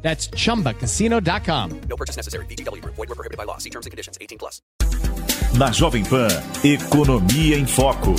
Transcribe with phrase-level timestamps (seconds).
[0.00, 1.80] That's chumbacasino.com.
[1.88, 2.46] No purchase necessary.
[2.46, 2.82] BGW.
[2.84, 3.58] Void were prohibited by law.
[3.58, 4.16] See terms and conditions.
[4.20, 4.62] 18 plus.
[5.54, 6.28] Na Jovem Pan,
[6.62, 8.14] Economia em Foco.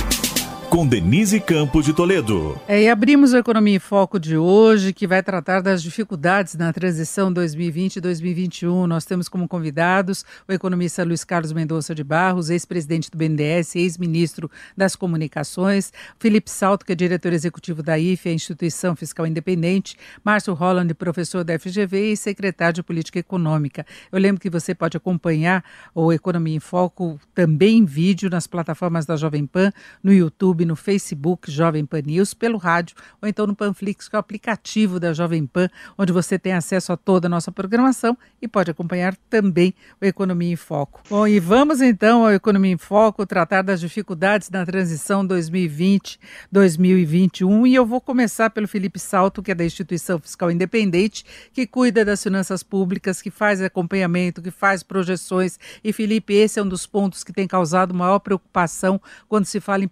[0.70, 2.56] Com Denise Campos de Toledo.
[2.68, 6.72] É, e abrimos o Economia em Foco de hoje, que vai tratar das dificuldades na
[6.72, 8.86] transição 2020-2021.
[8.86, 14.48] Nós temos como convidados o economista Luiz Carlos Mendonça de Barros, ex-presidente do BNDES, ex-ministro
[14.76, 20.54] das Comunicações, Felipe Salto, que é diretor executivo da IFE, a Instituição Fiscal Independente, Márcio
[20.54, 23.84] Holland, professor da FGV e secretário de Política Econômica.
[24.12, 29.04] Eu lembro que você pode acompanhar o Economia em Foco também em vídeo nas plataformas
[29.04, 33.54] da Jovem Pan, no YouTube, no Facebook Jovem Pan News, pelo rádio ou então no
[33.54, 37.30] Panflix, que é o aplicativo da Jovem Pan, onde você tem acesso a toda a
[37.30, 41.02] nossa programação e pode acompanhar também o Economia em Foco.
[41.08, 47.74] Bom, e vamos então ao Economia em Foco tratar das dificuldades na transição 2020-2021 e
[47.74, 52.22] eu vou começar pelo Felipe Salto, que é da Instituição Fiscal Independente, que cuida das
[52.22, 55.58] finanças públicas, que faz acompanhamento, que faz projeções.
[55.82, 59.84] E Felipe, esse é um dos pontos que tem causado maior preocupação quando se fala
[59.84, 59.88] em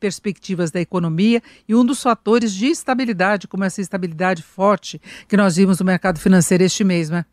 [0.71, 5.79] da economia e um dos fatores de estabilidade, como essa estabilidade forte que nós vimos
[5.79, 7.25] no mercado financeiro este mês, né?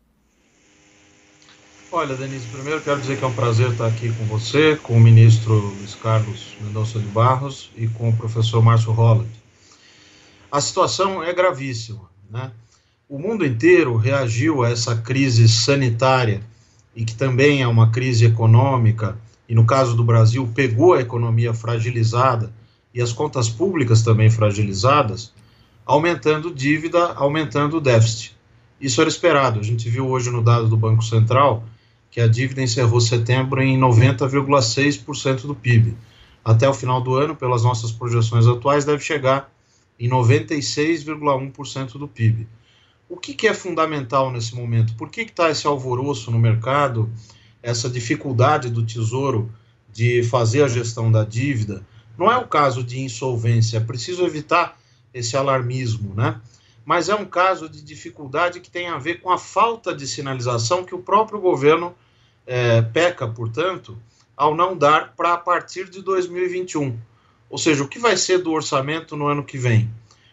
[1.92, 5.00] Olha, Denise, primeiro quero dizer que é um prazer estar aqui com você, com o
[5.00, 9.30] ministro Luiz Carlos Mendonça de Barros e com o professor Márcio Holland.
[10.50, 12.50] A situação é gravíssima, né?
[13.08, 16.42] O mundo inteiro reagiu a essa crise sanitária
[16.94, 19.16] e que também é uma crise econômica,
[19.48, 22.52] e no caso do Brasil, pegou a economia fragilizada
[22.96, 25.30] e as contas públicas também fragilizadas,
[25.84, 28.34] aumentando dívida, aumentando déficit.
[28.80, 29.60] Isso era esperado.
[29.60, 31.62] A gente viu hoje no dado do Banco Central
[32.10, 35.94] que a dívida encerrou setembro em 90,6% do PIB.
[36.42, 39.52] Até o final do ano, pelas nossas projeções atuais, deve chegar
[40.00, 42.48] em 96,1% do PIB.
[43.10, 44.94] O que, que, é fundamental nesse momento?
[44.94, 47.10] Por que está esse alvoroço no mercado,
[47.62, 49.52] essa dificuldade do Tesouro
[49.92, 51.84] de fazer a gestão da dívida?
[52.18, 54.78] Não é o caso de insolvência, é preciso evitar
[55.12, 56.40] esse alarmismo, né?
[56.84, 60.84] Mas é um caso de dificuldade que tem a ver com a falta de sinalização
[60.84, 61.94] que o próprio governo
[62.46, 63.98] é, peca, portanto,
[64.36, 66.96] ao não dar para a partir de 2021.
[67.50, 69.90] Ou seja, o que vai ser do orçamento no ano que vem?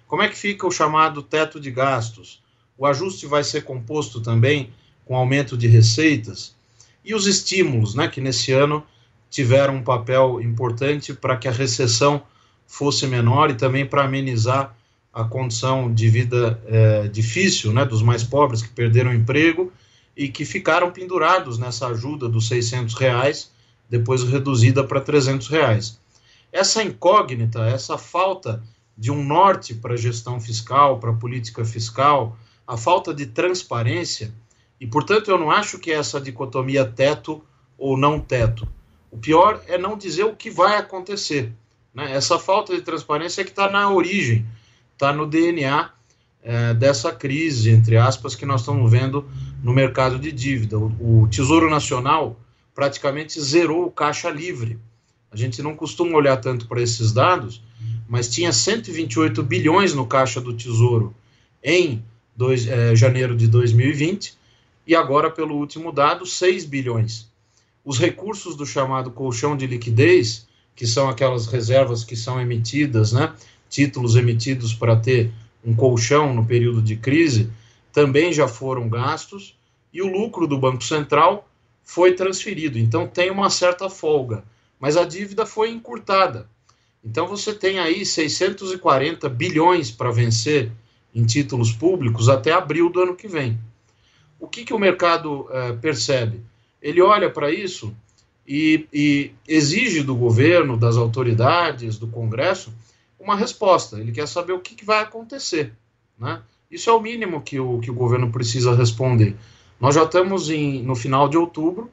[0.07, 2.43] Como é que fica o chamado teto de gastos?
[2.77, 4.71] O ajuste vai ser composto também
[5.05, 6.55] com aumento de receitas
[7.03, 8.85] e os estímulos, né, que nesse ano
[9.33, 12.21] tiveram um papel importante para que a recessão
[12.67, 14.75] fosse menor e também para amenizar
[15.11, 19.73] a condição de vida é, difícil né, dos mais pobres que perderam emprego
[20.15, 23.51] e que ficaram pendurados nessa ajuda dos 600 reais,
[23.89, 25.99] depois reduzida para 300 reais.
[26.51, 28.61] Essa incógnita, essa falta
[28.95, 34.31] de um norte para a gestão fiscal, para a política fiscal, a falta de transparência,
[34.79, 37.43] e portanto eu não acho que essa dicotomia teto
[37.79, 38.67] ou não teto.
[39.13, 41.51] O pior é não dizer o que vai acontecer.
[41.93, 42.11] Né?
[42.13, 44.43] Essa falta de transparência é que está na origem,
[44.91, 45.91] está no DNA
[46.41, 49.29] é, dessa crise, entre aspas, que nós estamos vendo
[49.61, 50.79] no mercado de dívida.
[50.79, 52.39] O, o Tesouro Nacional
[52.73, 54.79] praticamente zerou o caixa livre.
[55.31, 57.61] A gente não costuma olhar tanto para esses dados,
[58.09, 61.15] mas tinha 128 bilhões no caixa do Tesouro
[61.63, 62.03] em
[62.35, 64.35] dois, é, janeiro de 2020
[64.87, 67.31] e agora, pelo último dado, 6 bilhões.
[67.85, 73.33] Os recursos do chamado colchão de liquidez, que são aquelas reservas que são emitidas, né,
[73.69, 75.31] títulos emitidos para ter
[75.65, 77.49] um colchão no período de crise,
[77.91, 79.55] também já foram gastos
[79.93, 81.47] e o lucro do Banco Central
[81.83, 82.79] foi transferido.
[82.79, 84.43] Então tem uma certa folga,
[84.79, 86.49] mas a dívida foi encurtada.
[87.03, 90.71] Então você tem aí 640 bilhões para vencer
[91.13, 93.59] em títulos públicos até abril do ano que vem.
[94.39, 96.41] O que, que o mercado uh, percebe?
[96.83, 97.95] Ele olha para isso
[98.45, 102.73] e, e exige do governo, das autoridades, do Congresso,
[103.17, 103.97] uma resposta.
[103.97, 105.71] Ele quer saber o que, que vai acontecer.
[106.19, 106.41] Né?
[106.69, 109.37] Isso é o mínimo que o, que o governo precisa responder.
[109.79, 111.89] Nós já estamos em, no final de outubro,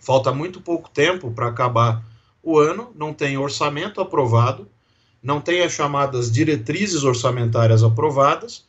[0.00, 2.02] falta muito pouco tempo para acabar
[2.42, 4.68] o ano, não tem orçamento aprovado,
[5.22, 8.64] não tem as chamadas diretrizes orçamentárias aprovadas,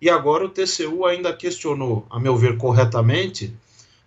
[0.00, 3.54] e agora o TCU ainda questionou, a meu ver corretamente,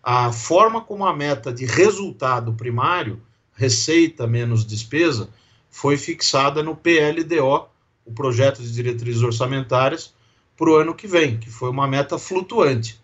[0.07, 3.19] a forma como a meta de resultado primário,
[3.55, 5.29] receita menos despesa,
[5.71, 7.65] foi fixada no PLDO,
[8.05, 10.13] o projeto de diretrizes orçamentárias,
[10.55, 13.01] para o ano que vem, que foi uma meta flutuante.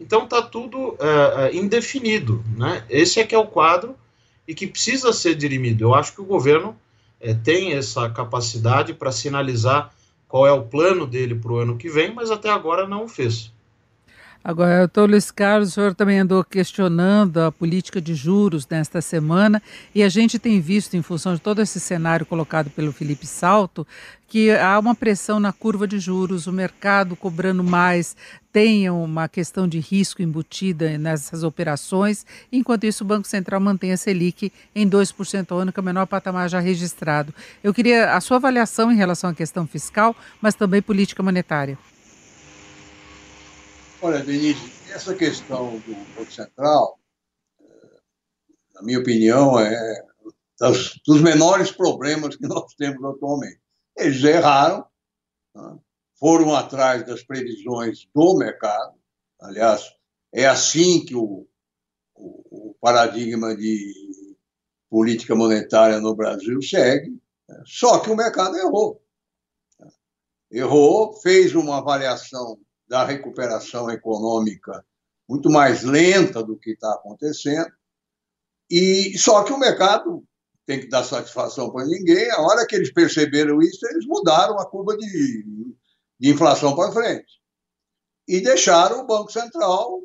[0.00, 2.42] Então está tudo é, indefinido.
[2.56, 2.82] Né?
[2.88, 3.94] Esse é que é o quadro
[4.46, 5.84] e que precisa ser dirimido.
[5.84, 6.74] Eu acho que o governo
[7.20, 9.92] é, tem essa capacidade para sinalizar
[10.26, 13.08] qual é o plano dele para o ano que vem, mas até agora não o
[13.08, 13.52] fez.
[14.42, 19.60] Agora, doutor Luiz Carlos, o senhor também andou questionando a política de juros nesta semana
[19.94, 23.86] e a gente tem visto, em função de todo esse cenário colocado pelo Felipe Salto,
[24.28, 28.16] que há uma pressão na curva de juros, o mercado cobrando mais,
[28.52, 33.96] tem uma questão de risco embutida nessas operações, enquanto isso o Banco Central mantém a
[33.96, 37.34] Selic em 2% ao ano, que é o menor patamar já registrado.
[37.62, 41.76] Eu queria a sua avaliação em relação à questão fiscal, mas também política monetária.
[44.00, 44.60] Olha, Denise,
[44.92, 47.00] essa questão do Banco Central,
[47.60, 48.00] eh,
[48.74, 50.06] na minha opinião, é
[50.56, 53.60] das, dos menores problemas que nós temos atualmente.
[53.96, 54.86] Eles erraram,
[55.52, 55.78] né?
[56.14, 58.96] foram atrás das previsões do mercado.
[59.40, 59.82] Aliás,
[60.32, 61.48] é assim que o,
[62.14, 63.92] o, o paradigma de
[64.88, 67.62] política monetária no Brasil segue, né?
[67.66, 69.02] só que o mercado errou.
[70.52, 74.84] Errou, fez uma avaliação da recuperação econômica
[75.28, 77.70] muito mais lenta do que está acontecendo.
[78.70, 80.24] E só que o mercado
[80.64, 82.30] tem que dar satisfação para ninguém.
[82.30, 85.74] A hora que eles perceberam isso, eles mudaram a curva de,
[86.18, 87.38] de inflação para frente
[88.26, 90.02] e deixaram o Banco Central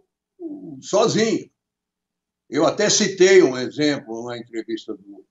[0.82, 1.50] sozinho.
[2.50, 5.26] Eu até citei um exemplo na entrevista do,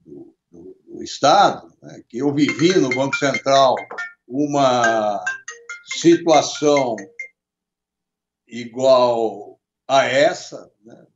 [0.00, 3.74] do, do, do Estado, né, que eu vivi no Banco Central
[4.26, 5.22] uma
[5.86, 6.96] situação
[8.46, 11.06] igual a essa, né?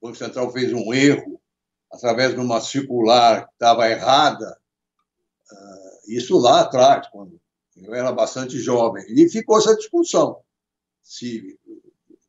[0.00, 1.40] o Banco Central fez um erro
[1.92, 4.58] através de uma circular que estava errada,
[5.52, 7.40] uh, isso lá atrás, quando
[7.76, 10.42] eu era bastante jovem, e ficou essa discussão
[11.06, 11.58] se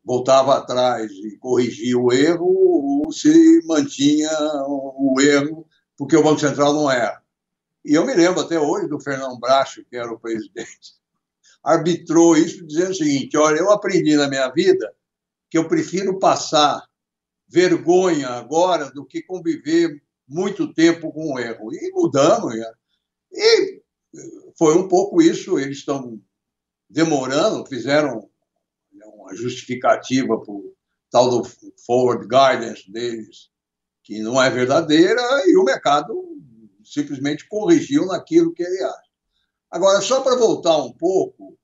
[0.05, 4.29] voltava atrás e corrigia o erro ou se mantinha
[4.67, 5.67] o erro
[5.97, 7.21] porque o Banco Central não era.
[7.83, 10.96] E eu me lembro até hoje do Fernão Bracho, que era o presidente
[11.67, 14.93] arbitrou isso dizendo o seguinte: olha, eu aprendi na minha vida
[15.51, 16.81] que eu prefiro passar
[17.47, 21.73] vergonha agora do que conviver muito tempo com o erro.
[21.73, 22.55] E mudamos.
[22.55, 22.71] Né?
[23.33, 23.81] E
[24.57, 25.59] foi um pouco isso.
[25.59, 26.21] Eles estão
[26.89, 28.29] demorando, fizeram
[28.91, 30.73] uma justificativa para o
[31.09, 31.49] tal do
[31.85, 33.49] forward guidance deles,
[34.03, 36.13] que não é verdadeira, e o mercado
[36.83, 39.06] simplesmente corrigiu naquilo que ele acha.
[39.77, 41.55] Agora, só para voltar um pouco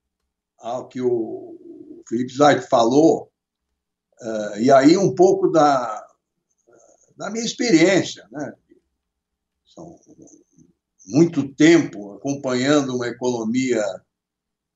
[0.60, 3.32] ao que o Felipe Zait falou,
[4.22, 6.08] uh, e aí um pouco da,
[7.18, 8.54] da minha experiência, né?
[9.66, 10.00] São
[11.08, 13.84] muito tempo acompanhando uma economia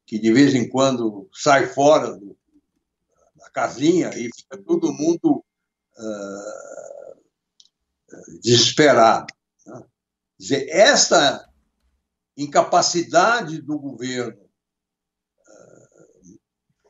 [0.04, 2.36] que de vez em quando sai fora do,
[3.36, 5.46] da casinha e fica todo mundo
[6.00, 7.22] uh,
[8.42, 9.32] desesperado.
[9.68, 9.80] Né?
[9.80, 11.47] Quer dizer, esta
[12.38, 16.40] incapacidade do governo uh,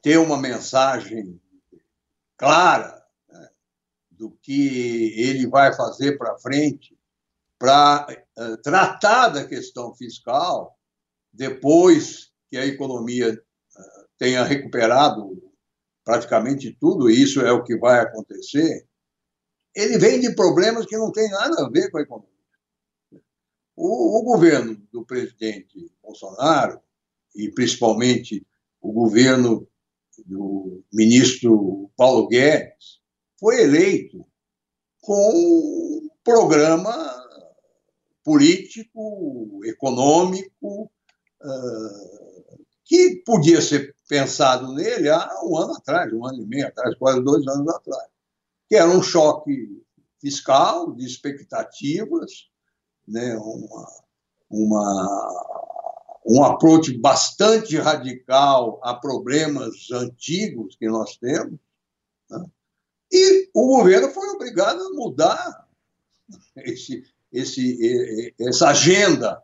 [0.02, 1.42] ter uma mensagem
[2.36, 3.50] clara né,
[4.12, 6.98] do que ele vai fazer para frente
[7.58, 10.78] para uh, tratar da questão fiscal
[11.32, 15.48] depois que a economia uh, tenha recuperado
[16.04, 18.88] praticamente tudo, e isso é o que vai acontecer,
[19.76, 22.37] ele vem de problemas que não têm nada a ver com a economia.
[23.78, 26.82] O, o governo do presidente Bolsonaro,
[27.36, 28.44] e principalmente
[28.82, 29.68] o governo
[30.26, 33.00] do ministro Paulo Guedes,
[33.40, 34.26] foi eleito
[35.00, 36.92] com um programa
[38.24, 40.92] político, econômico,
[41.44, 46.96] uh, que podia ser pensado nele há um ano atrás, um ano e meio atrás,
[46.96, 48.10] quase dois anos atrás,
[48.68, 49.84] que era um choque
[50.20, 52.50] fiscal, de expectativas,
[53.08, 53.88] né, uma,
[54.50, 55.64] uma,
[56.26, 61.60] um approach bastante radical a problemas antigos que nós temos.
[62.30, 62.46] Né?
[63.12, 65.68] E o governo foi obrigado a mudar
[66.58, 69.42] esse, esse, essa agenda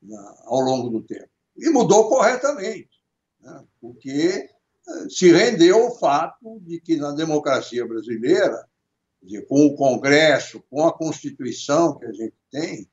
[0.00, 1.28] né, ao longo do tempo.
[1.56, 3.02] E mudou corretamente,
[3.40, 3.64] né?
[3.80, 4.48] porque
[4.88, 8.66] eh, se rendeu ao fato de que na democracia brasileira
[9.48, 12.88] com o Congresso, com a Constituição que a gente tem,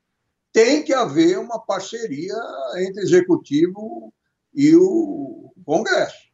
[0.52, 2.34] tem que haver uma parceria
[2.78, 4.12] entre o Executivo
[4.54, 6.30] e o Congresso.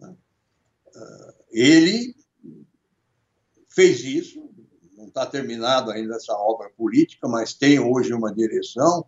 [0.00, 2.14] Ah, ele
[3.68, 4.50] fez isso,
[4.96, 9.06] não está terminado ainda essa obra política, mas tem hoje uma direção,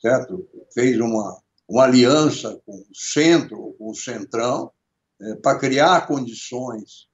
[0.00, 0.48] certo?
[0.72, 4.72] Fez uma, uma aliança com o centro, com o centrão,
[5.20, 7.08] é, para criar condições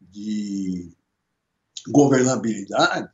[0.00, 0.94] de
[1.88, 3.08] governabilidade.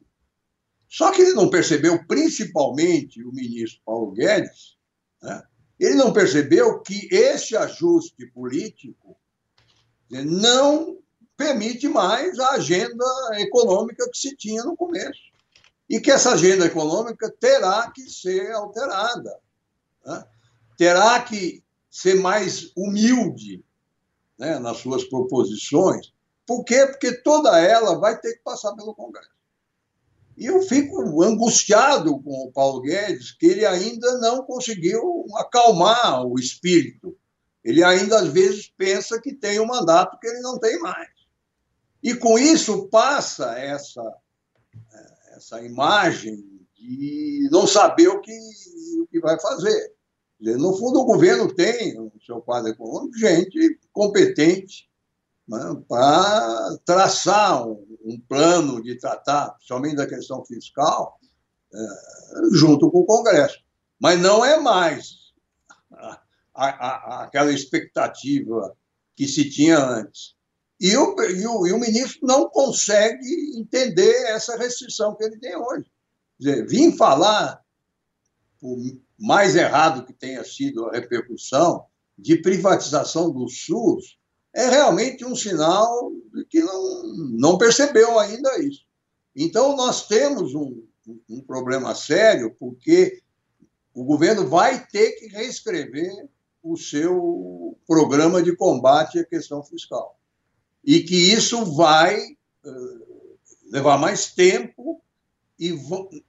[0.88, 4.76] Só que ele não percebeu, principalmente o ministro Paulo Guedes,
[5.22, 5.42] né?
[5.78, 9.16] ele não percebeu que esse ajuste político
[10.10, 10.98] não
[11.36, 13.04] permite mais a agenda
[13.38, 15.30] econômica que se tinha no começo.
[15.88, 19.38] E que essa agenda econômica terá que ser alterada.
[20.04, 20.24] Né?
[20.76, 23.64] Terá que ser mais humilde
[24.38, 26.12] né, nas suas proposições.
[26.46, 26.86] Por quê?
[26.86, 29.30] Porque toda ela vai ter que passar pelo Congresso.
[30.36, 36.38] E eu fico angustiado com o Paulo Guedes, que ele ainda não conseguiu acalmar o
[36.38, 37.16] espírito.
[37.62, 41.10] Ele ainda, às vezes, pensa que tem um mandato que ele não tem mais.
[42.02, 44.02] E com isso passa essa,
[45.36, 46.42] essa imagem
[46.74, 48.32] de não saber o que,
[49.02, 49.92] o que vai fazer.
[50.40, 54.89] No fundo, o governo tem, no seu quadro econômico, gente competente
[55.88, 61.18] para traçar um, plano de tratar, principalmente da questão fiscal,
[61.72, 61.78] é,
[62.52, 63.58] junto com o Congresso.
[63.98, 65.32] Mas não é mais
[65.92, 66.20] a,
[66.54, 68.76] a, aquela expectativa
[69.16, 70.34] que se tinha antes.
[70.80, 75.56] E o, e, o, e o ministro não consegue entender essa restrição que ele tem
[75.56, 75.90] hoje.
[76.38, 77.62] Quer dizer, vim falar,
[78.58, 78.78] por
[79.18, 81.84] mais errado que tenha sido a repercussão,
[82.16, 84.19] de privatização do SUS,
[84.54, 87.02] é realmente um sinal de que não,
[87.38, 88.84] não percebeu ainda isso.
[89.34, 90.82] Então, nós temos um,
[91.28, 93.22] um problema sério, porque
[93.94, 96.28] o governo vai ter que reescrever
[96.62, 100.18] o seu programa de combate à questão fiscal
[100.84, 103.38] e que isso vai uh,
[103.70, 105.02] levar mais tempo
[105.58, 105.74] e,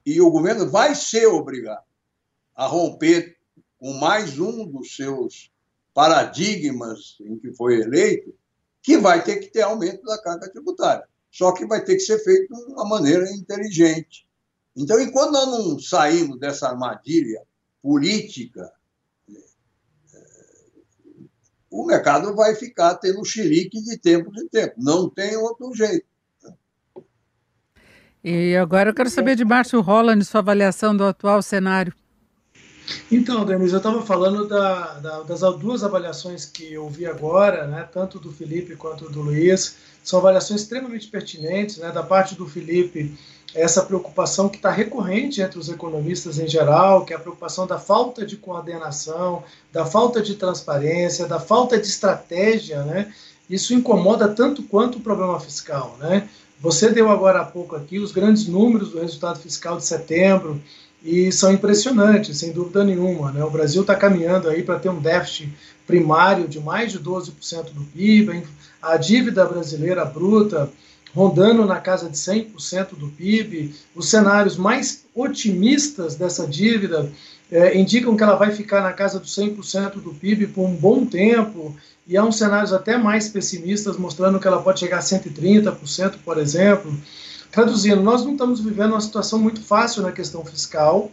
[0.04, 1.84] e o governo vai ser obrigado
[2.54, 3.36] a romper
[3.78, 5.51] com mais um dos seus
[5.94, 8.34] paradigmas em que foi eleito,
[8.82, 11.04] que vai ter que ter aumento da carga tributária.
[11.30, 14.26] Só que vai ter que ser feito de uma maneira inteligente.
[14.76, 17.42] Então, enquanto nós não saímos dessa armadilha
[17.82, 18.72] política
[21.72, 24.74] o mercado vai ficar tendo xilique de tempo em tempo.
[24.76, 26.06] Não tem outro jeito.
[28.22, 31.92] E agora eu quero saber de Márcio Holland, sua avaliação do atual cenário.
[33.10, 37.88] Então, Denise, eu estava falando da, da, das duas avaliações que eu vi agora, né,
[37.92, 41.78] tanto do Felipe quanto do Luiz, são avaliações extremamente pertinentes.
[41.78, 43.16] Né, da parte do Felipe,
[43.54, 47.78] essa preocupação que está recorrente entre os economistas em geral, que é a preocupação da
[47.78, 53.12] falta de coordenação, da falta de transparência, da falta de estratégia, né?
[53.50, 56.28] Isso incomoda tanto quanto o problema fiscal, né?
[56.60, 60.62] Você deu agora há pouco aqui os grandes números do resultado fiscal de setembro
[61.04, 63.44] e são impressionantes, sem dúvida nenhuma, né?
[63.44, 65.52] O Brasil está caminhando aí para ter um déficit
[65.86, 68.44] primário de mais de 12% do PIB,
[68.80, 70.70] a dívida brasileira bruta
[71.14, 73.74] rondando na casa de 100% do PIB.
[73.94, 77.10] Os cenários mais otimistas dessa dívida
[77.50, 81.04] é, indicam que ela vai ficar na casa dos 100% do PIB por um bom
[81.04, 86.14] tempo, e há uns cenários até mais pessimistas mostrando que ela pode chegar a 130%,
[86.24, 86.92] por exemplo.
[87.52, 91.10] Traduzindo, nós não estamos vivendo uma situação muito fácil na questão fiscal,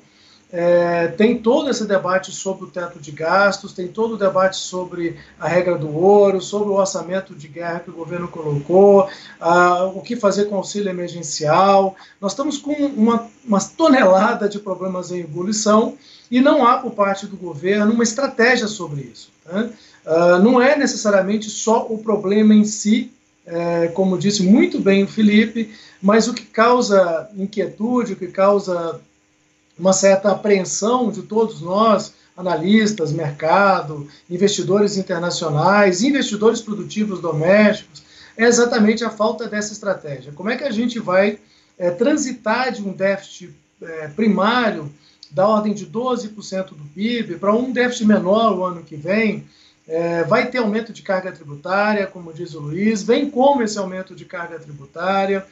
[0.51, 5.17] é, tem todo esse debate sobre o teto de gastos, tem todo o debate sobre
[5.37, 9.07] a regra do ouro, sobre o orçamento de guerra que o governo colocou,
[9.93, 11.95] o que fazer com o auxílio emergencial.
[12.19, 15.97] Nós estamos com uma, uma tonelada de problemas em ebulição
[16.31, 19.29] e não há, por parte do governo, uma estratégia sobre isso.
[19.45, 19.69] Né?
[20.05, 23.11] Ah, não é necessariamente só o problema em si,
[23.49, 29.01] é, como disse muito bem o Felipe, mas o que causa inquietude, o que causa
[29.77, 38.03] uma certa apreensão de todos nós, analistas, mercado, investidores internacionais, investidores produtivos domésticos,
[38.37, 40.31] é exatamente a falta dessa estratégia.
[40.31, 41.39] Como é que a gente vai
[41.77, 44.91] é, transitar de um déficit é, primário
[45.31, 49.45] da ordem de 12% do PIB para um déficit menor o ano que vem?
[49.89, 54.15] É, vai ter aumento de carga tributária, como diz o Luiz, vem como esse aumento
[54.15, 55.43] de carga tributária,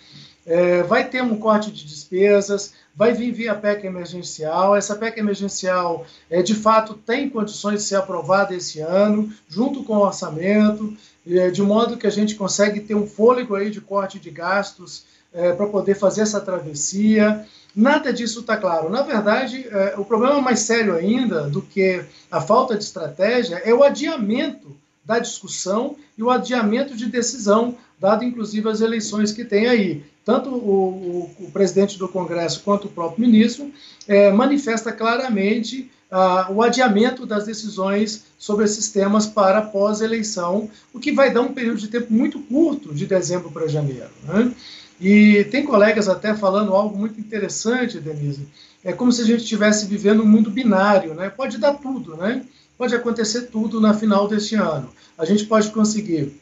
[0.45, 4.75] é, vai ter um corte de despesas, vai vir via PEC emergencial.
[4.75, 9.97] Essa PEC emergencial, é, de fato, tem condições de ser aprovada esse ano, junto com
[9.97, 10.95] o orçamento,
[11.27, 15.03] é, de modo que a gente consegue ter um fôlego aí de corte de gastos
[15.33, 17.45] é, para poder fazer essa travessia.
[17.75, 18.89] Nada disso está claro.
[18.89, 23.73] Na verdade, é, o problema mais sério ainda do que a falta de estratégia é
[23.73, 29.67] o adiamento da discussão e o adiamento de decisão, dado inclusive as eleições que tem
[29.67, 33.71] aí tanto o, o, o presidente do Congresso quanto o próprio ministro
[34.05, 41.11] é, manifesta claramente ah, o adiamento das decisões sobre esses temas para pós-eleição, o que
[41.11, 44.09] vai dar um período de tempo muito curto, de dezembro para janeiro.
[44.23, 44.53] Né?
[44.99, 48.47] E tem colegas até falando algo muito interessante, Denise.
[48.83, 51.29] É como se a gente estivesse vivendo um mundo binário, né?
[51.29, 52.43] Pode dar tudo, né?
[52.77, 54.89] Pode acontecer tudo na final deste ano.
[55.17, 56.39] A gente pode conseguir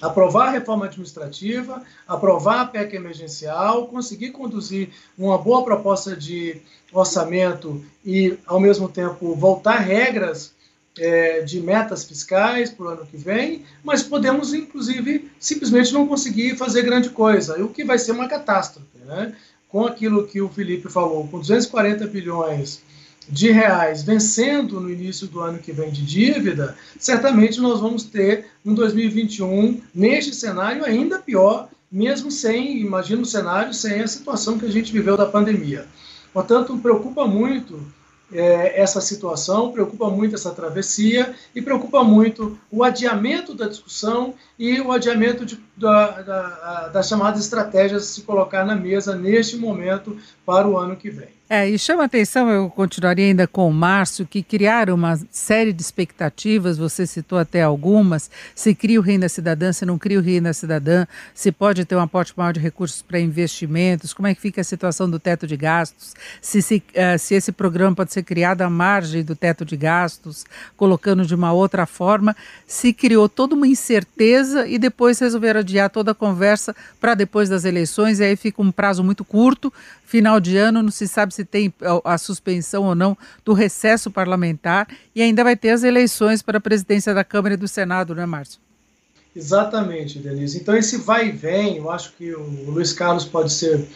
[0.00, 6.60] aprovar a reforma administrativa, aprovar a PEC emergencial, conseguir conduzir uma boa proposta de
[6.92, 10.52] orçamento e, ao mesmo tempo, voltar regras
[10.98, 16.56] é, de metas fiscais para o ano que vem, mas podemos, inclusive, simplesmente não conseguir
[16.56, 18.86] fazer grande coisa, o que vai ser uma catástrofe.
[19.04, 19.34] Né?
[19.68, 22.82] Com aquilo que o Felipe falou, com 240 bilhões
[23.28, 28.46] de reais vencendo no início do ano que vem de dívida, certamente nós vamos ter
[28.64, 34.66] um 2021 neste cenário ainda pior, mesmo sem, imagina o cenário, sem a situação que
[34.66, 35.86] a gente viveu da pandemia.
[36.32, 37.80] Portanto, preocupa muito
[38.32, 44.80] é, essa situação, preocupa muito essa travessia e preocupa muito o adiamento da discussão e
[44.80, 50.68] o adiamento de, da, da, das chamadas estratégias se colocar na mesa neste momento para
[50.68, 51.39] o ano que vem.
[51.52, 55.82] É, e chama atenção, eu continuaria ainda com o Márcio, que criaram uma série de
[55.82, 60.52] expectativas, você citou até algumas, se cria o Renda Cidadã, se não cria o Renda
[60.52, 64.60] Cidadã, se pode ter um aporte maior de recursos para investimentos, como é que fica
[64.60, 68.62] a situação do teto de gastos, se, se, uh, se esse programa pode ser criado
[68.62, 73.66] à margem do teto de gastos, colocando de uma outra forma, se criou toda uma
[73.66, 78.62] incerteza e depois resolveram adiar toda a conversa para depois das eleições, e aí fica
[78.62, 79.72] um prazo muito curto,
[80.10, 81.72] final de ano, não se sabe se tem
[82.04, 86.60] a suspensão ou não do recesso parlamentar e ainda vai ter as eleições para a
[86.60, 88.60] presidência da Câmara e do Senado, não é, Márcio?
[89.34, 90.58] Exatamente, Denise.
[90.58, 93.86] Então, esse vai e vem, eu acho que o Luiz Carlos pode ser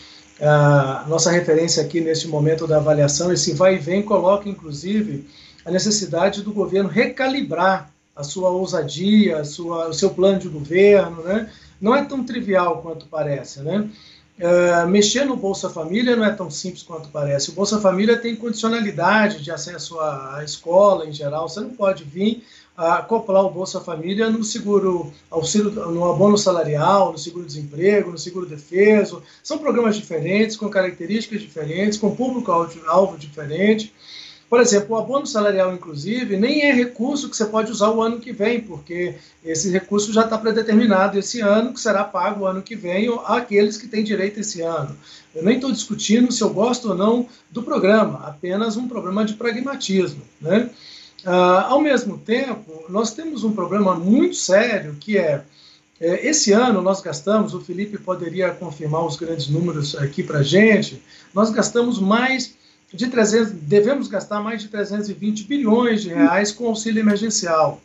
[0.40, 3.32] a nossa referência aqui neste momento da avaliação.
[3.32, 5.26] Esse vai e vem coloca, inclusive,
[5.64, 11.22] a necessidade do governo recalibrar a sua ousadia, a sua, o seu plano de governo,
[11.22, 11.50] né?
[11.80, 13.88] Não é tão trivial quanto parece, né?
[14.36, 17.50] Uh, mexer no Bolsa Família não é tão simples quanto parece.
[17.50, 21.48] O Bolsa Família tem condicionalidade de acesso à escola em geral.
[21.48, 22.42] Você não pode vir
[22.76, 29.22] acoplar o Bolsa Família no seguro, auxílio, no abono salarial, no seguro-desemprego, no seguro-defeso.
[29.42, 33.94] São programas diferentes, com características diferentes, com público-alvo diferente.
[34.48, 38.20] Por exemplo, o abono salarial, inclusive, nem é recurso que você pode usar o ano
[38.20, 42.62] que vem, porque esse recurso já está predeterminado esse ano, que será pago o ano
[42.62, 44.96] que vem àqueles que têm direito esse ano.
[45.34, 49.34] Eu nem estou discutindo se eu gosto ou não do programa, apenas um problema de
[49.34, 50.22] pragmatismo.
[50.40, 50.70] Né?
[51.24, 55.42] Ah, ao mesmo tempo, nós temos um problema muito sério que é,
[55.98, 61.02] é esse ano nós gastamos, o Felipe poderia confirmar os grandes números aqui para gente,
[61.32, 62.54] nós gastamos mais
[62.94, 67.80] de 300, devemos gastar mais de 320 bilhões de reais com auxílio emergencial.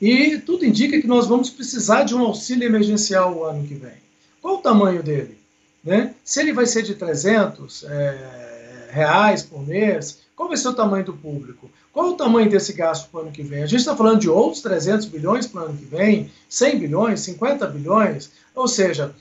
[0.00, 4.00] E tudo indica que nós vamos precisar de um auxílio emergencial o ano que vem.
[4.40, 5.38] Qual o tamanho dele?
[5.84, 6.14] Né?
[6.24, 11.04] Se ele vai ser de 300 é, reais por mês, qual vai ser o tamanho
[11.04, 11.70] do público?
[11.92, 13.62] Qual o tamanho desse gasto para o ano que vem?
[13.62, 17.20] A gente está falando de outros 300 bilhões para o ano que vem, 100 bilhões,
[17.20, 19.14] 50 bilhões, ou seja,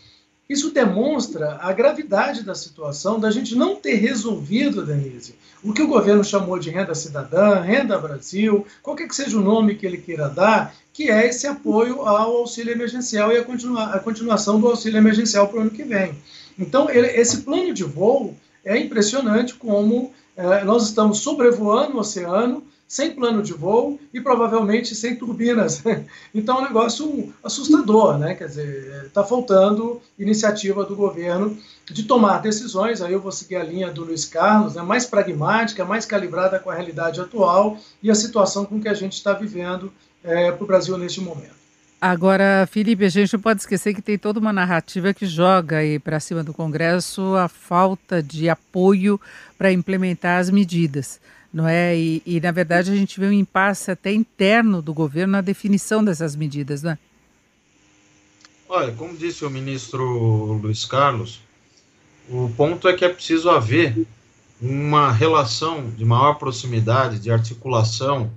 [0.50, 5.88] isso demonstra a gravidade da situação da gente não ter resolvido, Denise, o que o
[5.88, 10.28] governo chamou de renda cidadã, renda Brasil, qualquer que seja o nome que ele queira
[10.28, 14.98] dar, que é esse apoio ao auxílio emergencial e a, continua, a continuação do auxílio
[14.98, 16.16] emergencial para o ano que vem.
[16.58, 18.36] Então, ele, esse plano de voo
[18.66, 24.96] é impressionante como é, nós estamos sobrevoando o oceano sem plano de voo e provavelmente
[24.96, 25.84] sem turbinas.
[26.34, 28.34] Então é um negócio assustador, né?
[28.34, 33.02] Quer dizer, está faltando iniciativa do governo de tomar decisões.
[33.02, 34.82] Aí eu vou seguir a linha do Luiz Carlos, né?
[34.82, 39.14] mais pragmática, mais calibrada com a realidade atual e a situação com que a gente
[39.14, 39.92] está vivendo
[40.24, 41.60] é, para o Brasil neste momento.
[42.02, 46.00] Agora, Felipe, a gente não pode esquecer que tem toda uma narrativa que joga aí
[46.00, 49.20] para cima do Congresso a falta de apoio
[49.58, 51.20] para implementar as medidas
[51.54, 51.98] não é?
[51.98, 56.04] E, e, na verdade a gente vê um impasse até interno do governo na definição
[56.04, 56.98] dessas medidas, não é?
[58.68, 60.04] Olha, como disse o ministro
[60.62, 61.42] Luiz Carlos,
[62.30, 64.06] o ponto é que é preciso haver
[64.62, 68.32] uma relação de maior proximidade, de articulação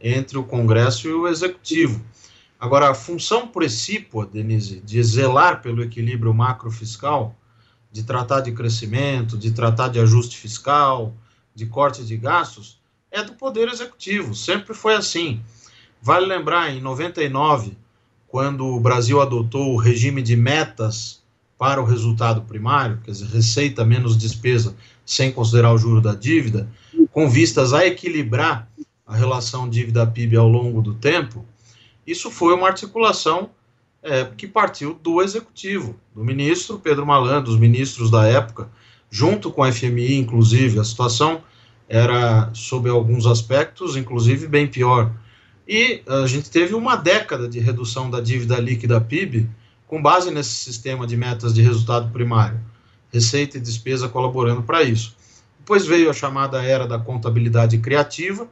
[0.00, 2.00] entre o Congresso e o Executivo.
[2.58, 7.36] Agora, a função precípua, Denise, de zelar pelo equilíbrio macrofiscal,
[7.92, 11.14] de tratar de crescimento, de tratar de ajuste fiscal,
[11.56, 12.78] de corte de gastos
[13.10, 15.40] é do Poder Executivo, sempre foi assim.
[16.02, 17.76] Vale lembrar, em 99,
[18.28, 21.22] quando o Brasil adotou o regime de metas
[21.58, 26.68] para o resultado primário, quer dizer, receita menos despesa, sem considerar o juro da dívida,
[27.10, 28.68] com vistas a equilibrar
[29.06, 31.46] a relação dívida-PIB ao longo do tempo,
[32.06, 33.50] isso foi uma articulação
[34.02, 38.68] é, que partiu do executivo, do ministro Pedro Malan, dos ministros da época,
[39.10, 40.78] junto com a FMI, inclusive.
[40.78, 41.42] A situação
[41.88, 45.12] era, sob alguns aspectos, inclusive bem pior.
[45.68, 49.48] E a gente teve uma década de redução da dívida líquida PIB
[49.86, 52.60] com base nesse sistema de metas de resultado primário,
[53.12, 55.16] receita e despesa colaborando para isso.
[55.58, 58.48] Depois veio a chamada era da contabilidade criativa,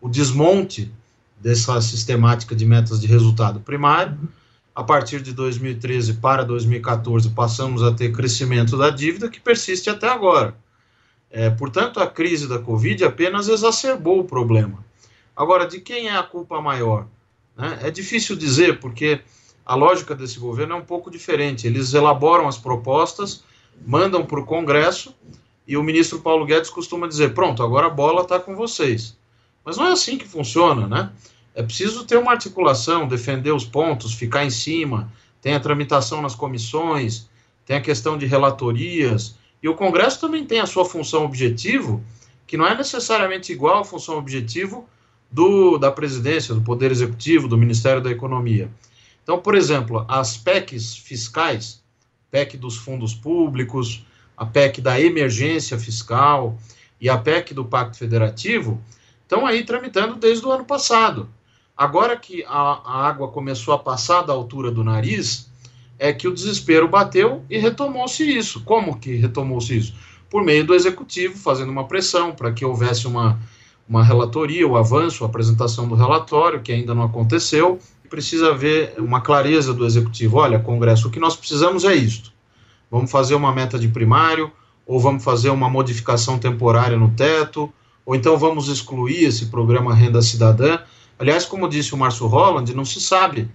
[0.00, 0.92] o desmonte
[1.40, 4.16] dessa sistemática de metas de resultado primário.
[4.76, 10.06] A partir de 2013 para 2014, passamos a ter crescimento da dívida que persiste até
[10.06, 10.54] agora.
[11.30, 14.84] É, portanto, a crise da Covid apenas exacerbou o problema.
[15.34, 17.06] Agora, de quem é a culpa maior?
[17.56, 17.78] Né?
[17.84, 19.22] É difícil dizer, porque
[19.64, 21.66] a lógica desse governo é um pouco diferente.
[21.66, 23.44] Eles elaboram as propostas,
[23.86, 25.14] mandam para o Congresso
[25.66, 29.16] e o ministro Paulo Guedes costuma dizer: pronto, agora a bola está com vocês.
[29.64, 31.10] Mas não é assim que funciona, né?
[31.56, 35.10] É preciso ter uma articulação, defender os pontos, ficar em cima.
[35.40, 37.30] Tem a tramitação nas comissões,
[37.64, 39.36] tem a questão de relatorias.
[39.62, 42.04] E o Congresso também tem a sua função objetivo,
[42.46, 44.86] que não é necessariamente igual à função objetivo
[45.32, 48.70] do, da presidência, do Poder Executivo, do Ministério da Economia.
[49.22, 51.82] Então, por exemplo, as PECs fiscais,
[52.30, 54.04] PEC dos fundos públicos,
[54.36, 56.58] a PEC da emergência fiscal
[57.00, 58.78] e a PEC do Pacto Federativo,
[59.22, 61.30] estão aí tramitando desde o ano passado.
[61.76, 65.50] Agora que a, a água começou a passar da altura do nariz,
[65.98, 68.62] é que o desespero bateu e retomou-se isso.
[68.62, 69.94] Como que retomou-se isso?
[70.30, 73.38] Por meio do executivo, fazendo uma pressão para que houvesse uma,
[73.88, 79.20] uma relatoria, o avanço, a apresentação do relatório, que ainda não aconteceu, precisa haver uma
[79.20, 80.38] clareza do executivo.
[80.38, 82.32] Olha, Congresso, o que nós precisamos é isto.
[82.90, 84.50] Vamos fazer uma meta de primário,
[84.86, 87.72] ou vamos fazer uma modificação temporária no teto,
[88.04, 90.78] ou então vamos excluir esse programa Renda Cidadã.
[91.18, 93.48] Aliás, como disse o Márcio Holland, não se sabe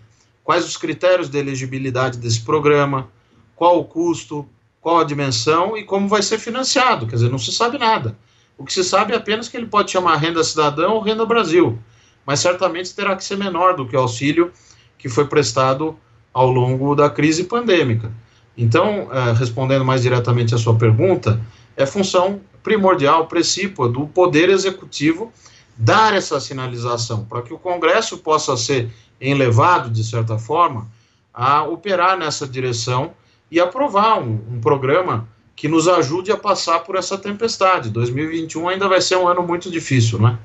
[0.44, 3.10] quais os critérios de elegibilidade desse programa,
[3.56, 4.48] qual o custo,
[4.80, 7.06] qual a dimensão e como vai ser financiado.
[7.06, 8.18] Quer dizer, não se sabe nada.
[8.58, 11.80] O que se sabe é apenas que ele pode chamar Renda Cidadã ou Renda Brasil
[12.26, 14.52] mas certamente terá que ser menor do que o auxílio
[14.98, 15.98] que foi prestado
[16.34, 18.12] ao longo da crise pandêmica.
[18.58, 21.42] Então, eh, respondendo mais diretamente à sua pergunta,
[21.76, 25.32] é função primordial, precípua do Poder Executivo
[25.78, 30.88] dar essa sinalização para que o Congresso possa ser enlevado, de certa forma,
[31.34, 33.14] a operar nessa direção
[33.50, 37.90] e aprovar um, um programa que nos ajude a passar por essa tempestade.
[37.90, 40.38] 2021 ainda vai ser um ano muito difícil, não é?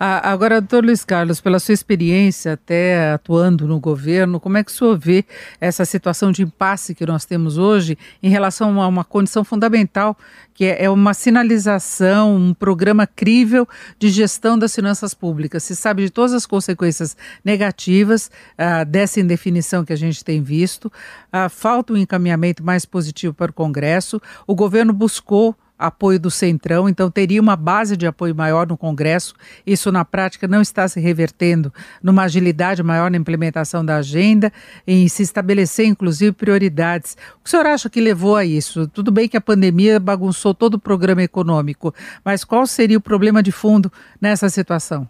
[0.00, 4.70] Ah, agora, doutor Luiz Carlos, pela sua experiência até atuando no governo, como é que
[4.70, 5.24] o senhor vê
[5.60, 10.16] essa situação de impasse que nós temos hoje em relação a uma condição fundamental,
[10.54, 13.66] que é, é uma sinalização, um programa crível
[13.98, 15.64] de gestão das finanças públicas?
[15.64, 20.92] Se sabe de todas as consequências negativas ah, dessa indefinição que a gente tem visto,
[21.32, 26.88] ah, falta um encaminhamento mais positivo para o Congresso, o governo buscou apoio do Centrão,
[26.88, 29.34] então teria uma base de apoio maior no Congresso.
[29.64, 34.52] Isso, na prática, não está se revertendo numa agilidade maior na implementação da agenda,
[34.86, 37.16] em se estabelecer, inclusive, prioridades.
[37.36, 38.88] O que o senhor acha que levou a isso?
[38.88, 43.42] Tudo bem que a pandemia bagunçou todo o programa econômico, mas qual seria o problema
[43.42, 45.08] de fundo nessa situação?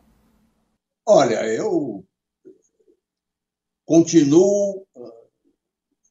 [1.07, 2.05] Olha, eu
[3.87, 5.13] continuo uh,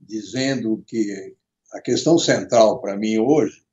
[0.01, 1.35] dizendo que
[1.71, 3.66] a questão central para mim hoje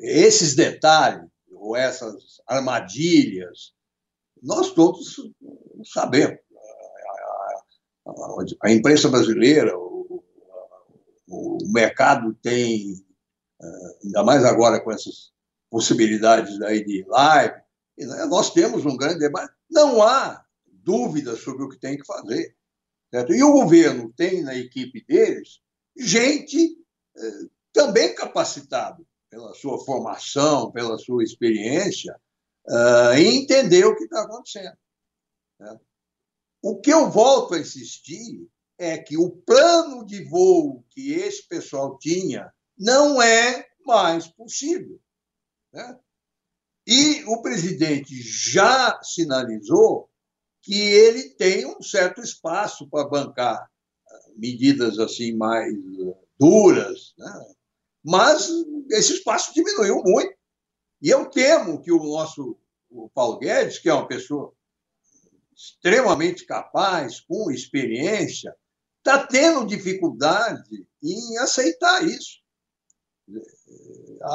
[0.00, 3.72] esses detalhes, ou essas armadilhas,
[4.42, 5.16] nós todos
[5.84, 6.38] sabemos.
[8.62, 10.24] A imprensa brasileira, o,
[11.26, 12.94] o mercado tem,
[14.02, 15.32] ainda mais agora com essas
[15.70, 17.60] possibilidades aí de live,
[17.98, 19.52] né, nós temos um grande debate.
[19.70, 22.56] Não há dúvida sobre o que tem que fazer.
[23.10, 23.34] Certo?
[23.34, 25.60] E o governo tem na equipe deles
[25.96, 26.78] gente
[27.16, 32.18] eh, também capacitada pela sua formação, pela sua experiência,
[32.68, 34.76] uh, entender o que está acontecendo.
[35.60, 35.78] Né?
[36.62, 41.98] O que eu volto a insistir é que o plano de voo que esse pessoal
[41.98, 45.00] tinha não é mais possível.
[45.72, 45.98] Né?
[46.86, 50.08] E o presidente já sinalizou
[50.62, 53.70] que ele tem um certo espaço para bancar
[54.38, 55.74] medidas assim mais
[56.38, 57.54] duras, né?
[58.08, 58.48] Mas
[58.90, 60.34] esse espaço diminuiu muito.
[61.02, 62.58] E eu temo que o nosso
[62.90, 64.50] o Paulo Guedes, que é uma pessoa
[65.54, 68.56] extremamente capaz, com experiência,
[68.96, 72.38] está tendo dificuldade em aceitar isso.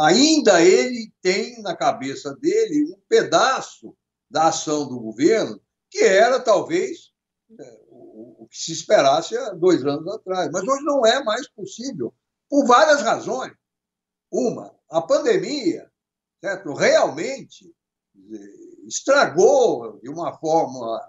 [0.05, 3.97] Ainda ele tem na cabeça dele um pedaço
[4.29, 5.59] da ação do governo
[5.89, 7.11] que era talvez
[7.59, 10.51] é, o que se esperasse há dois anos atrás.
[10.51, 12.13] Mas hoje não é mais possível,
[12.47, 13.53] por várias razões.
[14.33, 15.87] Uma, a pandemia
[16.41, 16.73] certo?
[16.73, 17.71] realmente
[18.87, 21.07] estragou de uma forma,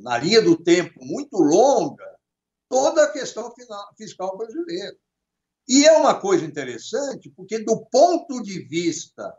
[0.00, 2.18] na linha do tempo, muito longa,
[2.70, 3.52] toda a questão
[3.98, 4.96] fiscal brasileira.
[5.68, 9.36] E é uma coisa interessante, porque, do ponto de vista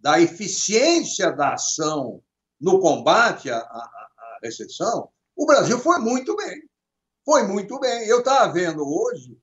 [0.00, 2.20] da eficiência da ação
[2.60, 6.68] no combate à, à, à recessão, o Brasil foi muito bem.
[7.24, 8.08] Foi muito bem.
[8.08, 9.38] Eu estava vendo hoje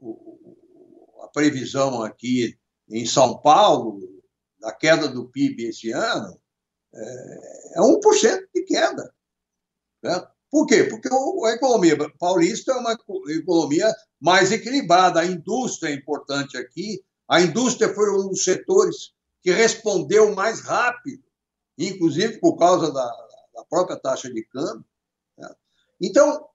[0.00, 0.33] a
[1.34, 2.56] previsão aqui
[2.88, 4.00] em São Paulo
[4.60, 6.40] da queda do PIB esse ano,
[6.94, 9.12] é 1% de queda.
[10.02, 10.26] Né?
[10.50, 10.84] Por quê?
[10.84, 12.96] Porque a economia paulista é uma
[13.28, 15.20] economia mais equilibrada.
[15.20, 17.04] A indústria é importante aqui.
[17.28, 21.22] A indústria foi um dos setores que respondeu mais rápido,
[21.76, 23.10] inclusive por causa da,
[23.54, 24.86] da própria taxa de câmbio.
[25.36, 25.48] Né?
[26.00, 26.48] Então,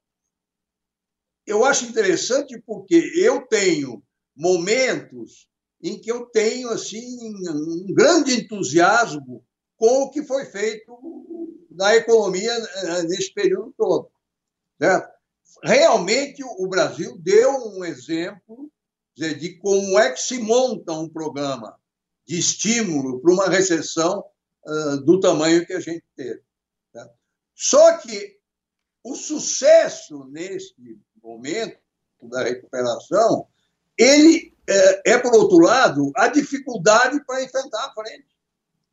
[1.46, 4.02] eu acho interessante porque eu tenho
[4.40, 5.50] momentos
[5.84, 10.98] em que eu tenho assim um grande entusiasmo com o que foi feito
[11.70, 14.10] na economia eh, nesse período todo.
[14.82, 15.10] Certo?
[15.62, 18.72] Realmente, o Brasil deu um exemplo
[19.16, 21.78] de como é que se monta um programa
[22.26, 24.24] de estímulo para uma recessão
[24.66, 26.42] uh, do tamanho que a gente teve.
[26.94, 27.14] Certo?
[27.54, 28.38] Só que
[29.04, 30.74] o sucesso nesse
[31.22, 31.78] momento
[32.22, 33.48] da recuperação,
[34.00, 38.28] ele é, é, por outro lado, a dificuldade para enfrentar a frente.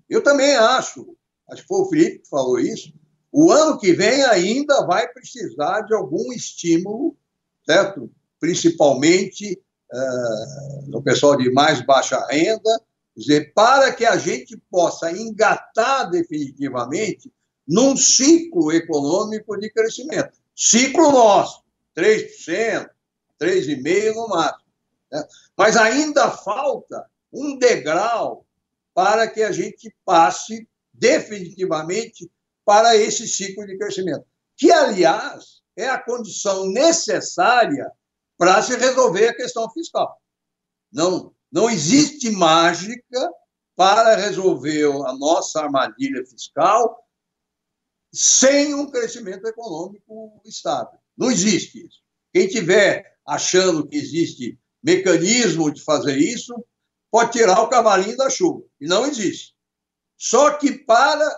[0.08, 1.16] Eu também acho
[1.48, 2.92] acho que foi o Felipe que falou isso,
[3.30, 7.16] o ano que vem ainda vai precisar de algum estímulo,
[7.64, 8.10] certo?
[8.40, 9.60] Principalmente
[9.92, 12.80] uh, no pessoal de mais baixa renda,
[13.16, 17.32] dizer, para que a gente possa engatar definitivamente
[17.66, 20.38] num ciclo econômico de crescimento.
[20.54, 21.62] Ciclo nosso,
[21.96, 22.88] 3%,
[23.40, 24.65] 3,5% no máximo.
[25.16, 25.26] Né?
[25.56, 28.46] Mas ainda falta um degrau
[28.94, 32.30] para que a gente passe definitivamente
[32.64, 34.24] para esse ciclo de crescimento,
[34.56, 37.90] que, aliás, é a condição necessária
[38.36, 40.20] para se resolver a questão fiscal.
[40.92, 43.30] Não, não existe mágica
[43.74, 47.06] para resolver a nossa armadilha fiscal
[48.12, 50.98] sem um crescimento econômico estável.
[51.16, 52.00] Não existe isso.
[52.32, 56.54] Quem tiver achando que existe mecanismo de fazer isso,
[57.10, 58.62] pode tirar o cavalinho da chuva.
[58.80, 59.52] E não existe.
[60.16, 61.28] Só que para,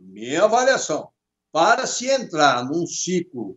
[0.00, 1.08] minha avaliação,
[1.52, 3.56] para se entrar num ciclo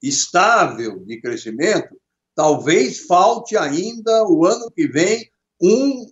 [0.00, 2.00] estável de crescimento,
[2.36, 5.28] talvez falte ainda o ano que vem
[5.60, 6.06] um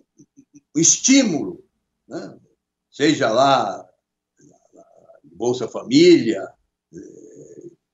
[0.75, 1.63] estímulo,
[2.05, 2.37] né?
[2.91, 3.87] seja lá
[5.23, 6.45] Bolsa Família,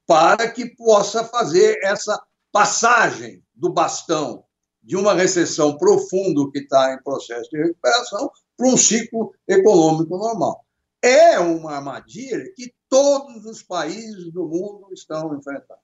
[0.07, 2.19] para que possa fazer essa
[2.51, 4.43] passagem do bastão
[4.89, 10.65] de uma recessão profunda que está em processo de recuperação para um ciclo econômico normal.
[10.99, 15.79] É uma armadilha que todos os países do mundo estão enfrentando.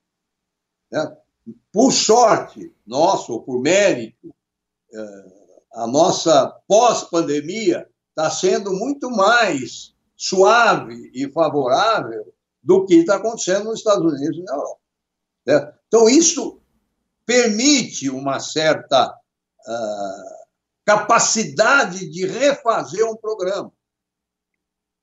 [0.92, 1.18] Né?
[1.72, 4.34] Por sorte nossa, ou por mérito,
[4.92, 5.00] é,
[5.74, 13.78] a nossa pós-pandemia está sendo muito mais suave e favorável do que está acontecendo nos
[13.78, 14.82] Estados Unidos e na Europa.
[15.46, 15.74] Né?
[15.90, 16.60] Então, isso
[17.26, 20.46] permite uma certa uh,
[20.86, 23.72] capacidade de refazer um programa.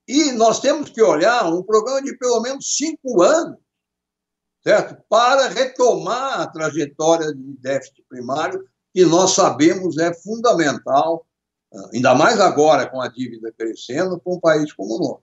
[0.07, 3.59] E nós temos que olhar um programa de pelo menos cinco anos,
[4.63, 5.03] certo?
[5.09, 11.27] Para retomar a trajetória de déficit primário, que nós sabemos é fundamental,
[11.93, 15.23] ainda mais agora com a dívida crescendo, para um país como o nosso.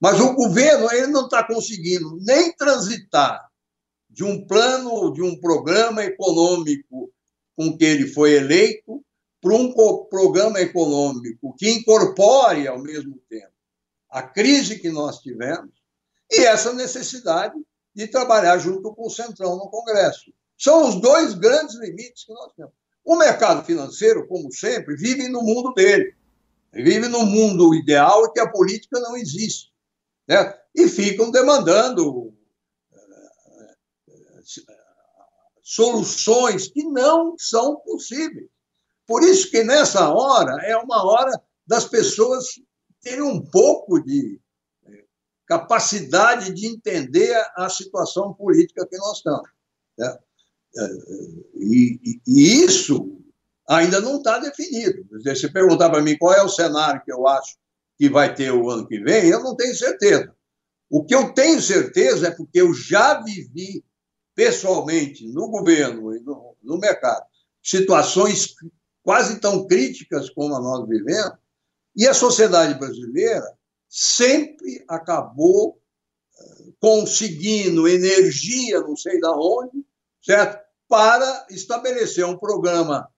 [0.00, 3.51] Mas o governo ele não está conseguindo nem transitar
[4.12, 7.12] de um plano, de um programa econômico
[7.56, 9.04] com que ele foi eleito,
[9.40, 9.72] para um
[10.08, 13.52] programa econômico que incorpore, ao mesmo tempo,
[14.08, 15.72] a crise que nós tivemos
[16.30, 17.54] e essa necessidade
[17.94, 20.32] de trabalhar junto com o Centrão no Congresso.
[20.56, 22.72] São os dois grandes limites que nós temos.
[23.04, 26.14] O mercado financeiro, como sempre, vive no mundo dele.
[26.72, 29.72] vive no mundo ideal e que a política não existe.
[30.26, 30.56] Né?
[30.74, 32.32] E ficam demandando
[32.94, 33.74] eh,
[34.48, 34.80] eh,
[35.74, 38.46] soluções que não são possíveis.
[39.06, 41.32] Por isso que nessa hora é uma hora
[41.66, 42.46] das pessoas
[43.00, 44.38] terem um pouco de
[44.86, 45.04] eh,
[45.46, 49.48] capacidade de entender a situação política que nós estamos.
[49.98, 50.18] Né?
[51.54, 53.18] E, e, e, isso
[53.66, 55.06] ainda não está definido.
[55.34, 57.56] Se perguntar para mim qual é o cenário que eu acho
[57.96, 60.34] que vai ter o ano que vem, eu não tenho certeza.
[60.90, 63.82] O que eu tenho certeza é porque eu já vivi
[64.42, 67.24] pessoalmente no governo e no, no mercado
[67.62, 68.56] situações
[69.04, 71.38] quase tão críticas como a nós vivemos,
[71.94, 73.46] e a sociedade brasileira
[73.88, 75.78] sempre acabou
[76.40, 79.84] eh, conseguindo energia, não sei da onde,
[80.20, 80.60] certo?
[80.88, 83.08] Para estabelecer um programa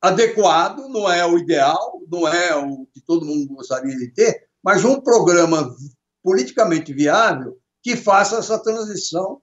[0.00, 4.82] adequado, não é o ideal, não é o que todo mundo gostaria de ter, mas
[4.84, 5.74] um programa
[6.22, 9.42] politicamente viável que faça essa transição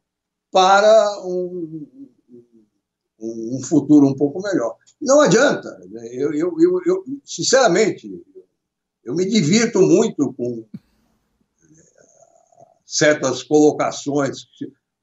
[0.56, 1.86] para um,
[3.20, 4.78] um futuro um pouco melhor.
[5.02, 5.78] Não adianta.
[5.89, 6.08] Né?
[6.13, 8.10] Eu, eu, eu, eu, sinceramente,
[9.04, 11.68] eu me divirto muito com eh,
[12.86, 14.46] certas colocações.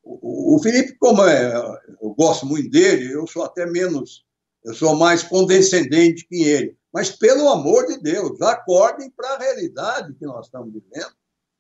[0.03, 1.55] O, Felipe, como é,
[2.01, 4.25] eu gosto muito dele, eu sou até menos,
[4.65, 6.79] eu sou mais condescendente que ele.
[6.91, 11.12] Mas, pelo amor de Deus, acordem para a realidade que nós estamos vivendo.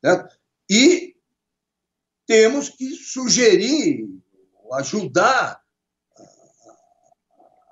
[0.02, 0.34] Certo?
[0.70, 1.11] E
[2.26, 4.08] temos que sugerir,
[4.72, 5.60] ajudar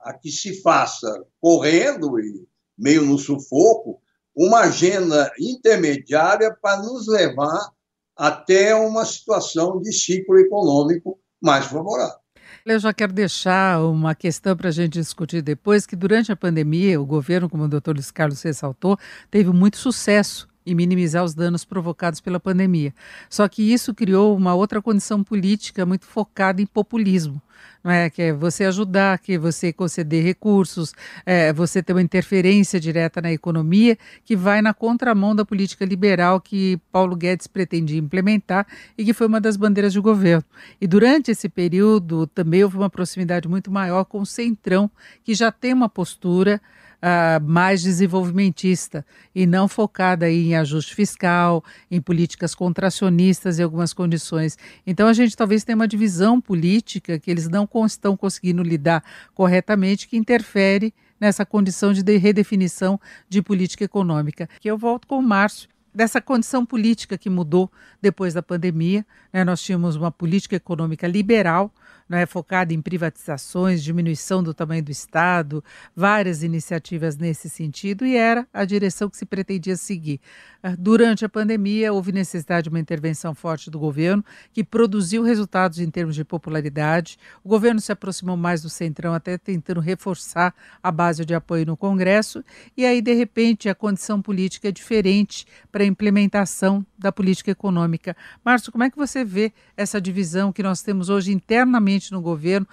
[0.03, 4.01] a que se faça correndo e meio no sufoco
[4.35, 7.71] uma agenda intermediária para nos levar
[8.17, 12.19] até uma situação de ciclo econômico mais favorável.
[12.65, 17.01] Eu já quero deixar uma questão para a gente discutir depois, que durante a pandemia,
[17.01, 18.99] o governo, como o doutor Luiz Carlos ressaltou,
[19.31, 22.95] teve muito sucesso em minimizar os danos provocados pela pandemia.
[23.29, 27.41] Só que isso criou uma outra condição política muito focada em populismo
[27.83, 28.11] não é?
[28.11, 30.93] Que é você ajudar, que você conceder recursos,
[31.25, 36.41] é, você ter uma interferência direta na economia que vai na contramão da política liberal
[36.41, 40.45] que Paulo Guedes pretendia implementar e que foi uma das bandeiras do governo.
[40.81, 44.91] E durante esse período também houve uma proximidade muito maior com o Centrão,
[45.25, 46.61] que já tem uma postura
[47.03, 54.57] uh, mais desenvolvimentista e não focada em ajuste fiscal, em políticas contracionistas e algumas condições.
[54.87, 59.03] Então a gente talvez tenha uma divisão política que eles não estão conseguindo lidar
[59.35, 64.49] corretamente, que interfere nessa condição de redefinição de política econômica.
[64.61, 69.05] Que eu volto com o Márcio dessa condição política que mudou depois da pandemia.
[69.33, 69.45] Né?
[69.45, 71.73] Nós tínhamos uma política econômica liberal,
[72.11, 75.63] né, focada em privatizações, diminuição do tamanho do Estado,
[75.95, 80.21] várias iniciativas nesse sentido, e era a direção que se pretendia seguir.
[80.61, 85.79] Ah, durante a pandemia, houve necessidade de uma intervenção forte do governo, que produziu resultados
[85.79, 87.17] em termos de popularidade.
[87.45, 91.77] O governo se aproximou mais do Centrão, até tentando reforçar a base de apoio no
[91.77, 92.45] Congresso,
[92.77, 98.17] e aí, de repente, a condição política é diferente para a implementação da política econômica.
[98.45, 102.67] Márcio, como é que você vê essa divisão que nós temos hoje internamente no governo?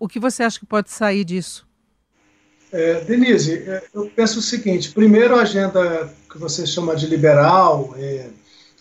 [0.00, 1.66] O que você acha que pode sair disso?
[2.72, 7.94] É, Denise, é, eu penso o seguinte: primeiro, a agenda que você chama de liberal,
[7.98, 8.28] é,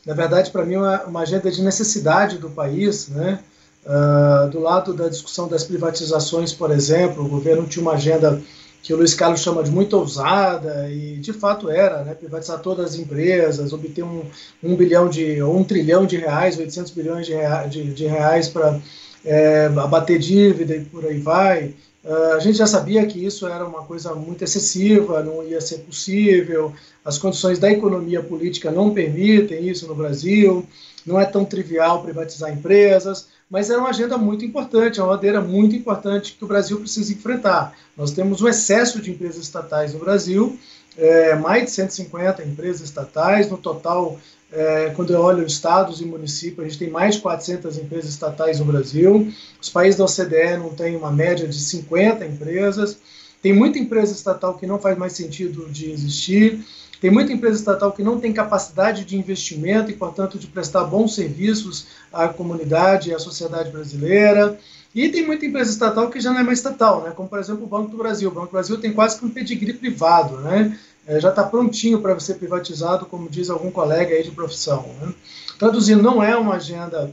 [0.06, 3.40] na verdade, para mim, é uma, uma, agenda de necessidade do país, né?
[3.84, 8.40] Uh, do lado da discussão das privatizações, por exemplo, o governo tinha uma agenda
[8.84, 12.94] que o Luiz Carlos chama de muito ousada, e de fato era, né, privatizar todas
[12.94, 14.24] as empresas, obter um,
[14.64, 17.34] um bilhão de, ou um trilhão de reais, 800 bilhões de,
[17.70, 18.80] de, de reais para
[19.26, 21.74] é, abater dívida e por aí vai.
[22.04, 25.80] Uh, a gente já sabia que isso era uma coisa muito excessiva, não ia ser
[25.80, 26.74] possível,
[27.06, 30.66] as condições da economia política não permitem isso no Brasil,
[31.06, 35.76] não é tão trivial privatizar empresas, mas é uma agenda muito importante, uma bandeira muito
[35.76, 37.76] importante que o Brasil precisa enfrentar.
[37.96, 40.58] Nós temos um excesso de empresas estatais no Brasil,
[40.98, 44.20] é, mais de 150 empresas estatais, no total,
[44.52, 48.60] é, quando eu olho estados e municípios, a gente tem mais de 400 empresas estatais
[48.60, 52.98] no Brasil, os países da OCDE não têm uma média de 50 empresas,
[53.42, 56.64] tem muita empresa estatal que não faz mais sentido de existir,
[57.02, 61.16] tem muita empresa estatal que não tem capacidade de investimento e, portanto, de prestar bons
[61.16, 64.60] serviços à comunidade e à sociedade brasileira.
[64.94, 67.12] E tem muita empresa estatal que já não é mais estatal, né?
[67.16, 68.30] como, por exemplo, o Banco do Brasil.
[68.30, 70.78] O Banco do Brasil tem quase que um pedigree privado, né?
[71.12, 74.86] É, já está prontinho para ser privatizado, como diz algum colega aí de profissão.
[75.01, 75.14] Né?
[75.59, 77.12] Traduzindo, não é uma agenda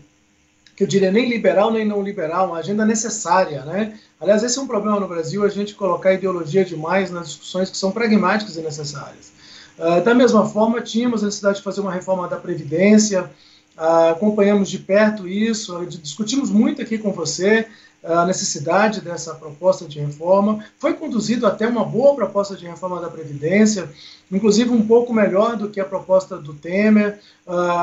[0.76, 3.98] que eu diria nem liberal nem não liberal, uma agenda necessária, né?
[4.20, 7.76] Aliás, esse é um problema no Brasil, a gente colocar ideologia demais nas discussões que
[7.76, 9.32] são pragmáticas e necessárias.
[9.76, 13.24] Uh, da mesma forma, tínhamos a necessidade de fazer uma reforma da Previdência,
[13.76, 17.66] uh, acompanhamos de perto isso, discutimos muito aqui com você
[18.02, 20.64] a necessidade dessa proposta de reforma.
[20.78, 23.90] Foi conduzido até uma boa proposta de reforma da Previdência,
[24.30, 27.18] inclusive um pouco melhor do que a proposta do Temer.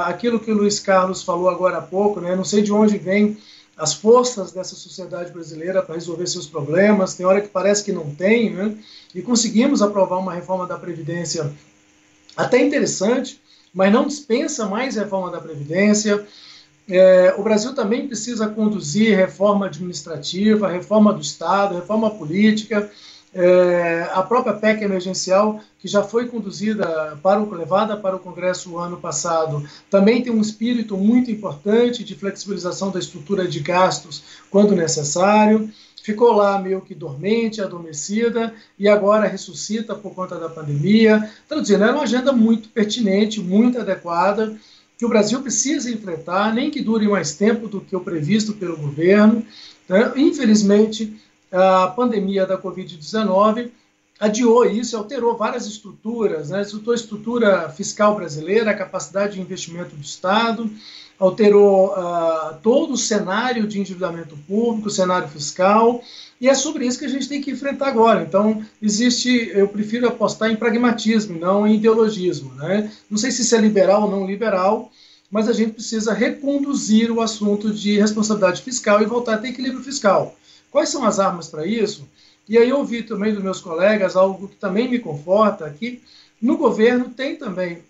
[0.06, 3.38] aquilo que o Luiz Carlos falou agora há pouco, né, não sei de onde vem
[3.78, 8.10] as forças dessa sociedade brasileira para resolver seus problemas, tem hora que parece que não
[8.16, 8.74] tem, né?
[9.14, 11.52] e conseguimos aprovar uma reforma da Previdência
[12.38, 13.42] até interessante,
[13.74, 16.26] mas não dispensa mais reforma da Previdência.
[16.88, 22.90] É, o Brasil também precisa conduzir reforma administrativa, reforma do Estado, reforma política,
[23.38, 28.72] é, a própria PEC emergencial, que já foi conduzida, para o, levada para o Congresso
[28.72, 34.24] o ano passado, também tem um espírito muito importante de flexibilização da estrutura de gastos
[34.50, 35.70] quando necessário.
[36.02, 41.30] Ficou lá meio que dormente, adormecida, e agora ressuscita por conta da pandemia.
[41.50, 44.56] Traduzindo, é uma agenda muito pertinente, muito adequada,
[44.98, 48.78] que o Brasil precisa enfrentar, nem que dure mais tempo do que o previsto pelo
[48.78, 49.46] governo.
[49.88, 50.14] Né?
[50.16, 51.20] Infelizmente,
[51.52, 53.72] a pandemia da Covid-19
[54.20, 56.60] adiou isso, alterou várias estruturas, né?
[56.60, 60.70] alterou a estrutura fiscal brasileira, a capacidade de investimento do Estado,
[61.20, 66.02] alterou uh, todo o cenário de endividamento público, o cenário fiscal,
[66.40, 68.22] e é sobre isso que a gente tem que enfrentar agora.
[68.22, 72.54] Então, existe, eu prefiro apostar em pragmatismo, não em ideologismo.
[72.56, 72.92] Né?
[73.10, 74.92] Não sei se isso é liberal ou não liberal,
[75.32, 79.84] mas a gente precisa reconduzir o assunto de responsabilidade fiscal e voltar a ter equilíbrio
[79.84, 80.36] fiscal.
[80.70, 82.08] Quais são as armas para isso?
[82.48, 86.02] E aí eu ouvi também dos meus colegas algo que também me conforta, que
[86.42, 87.82] no governo tem também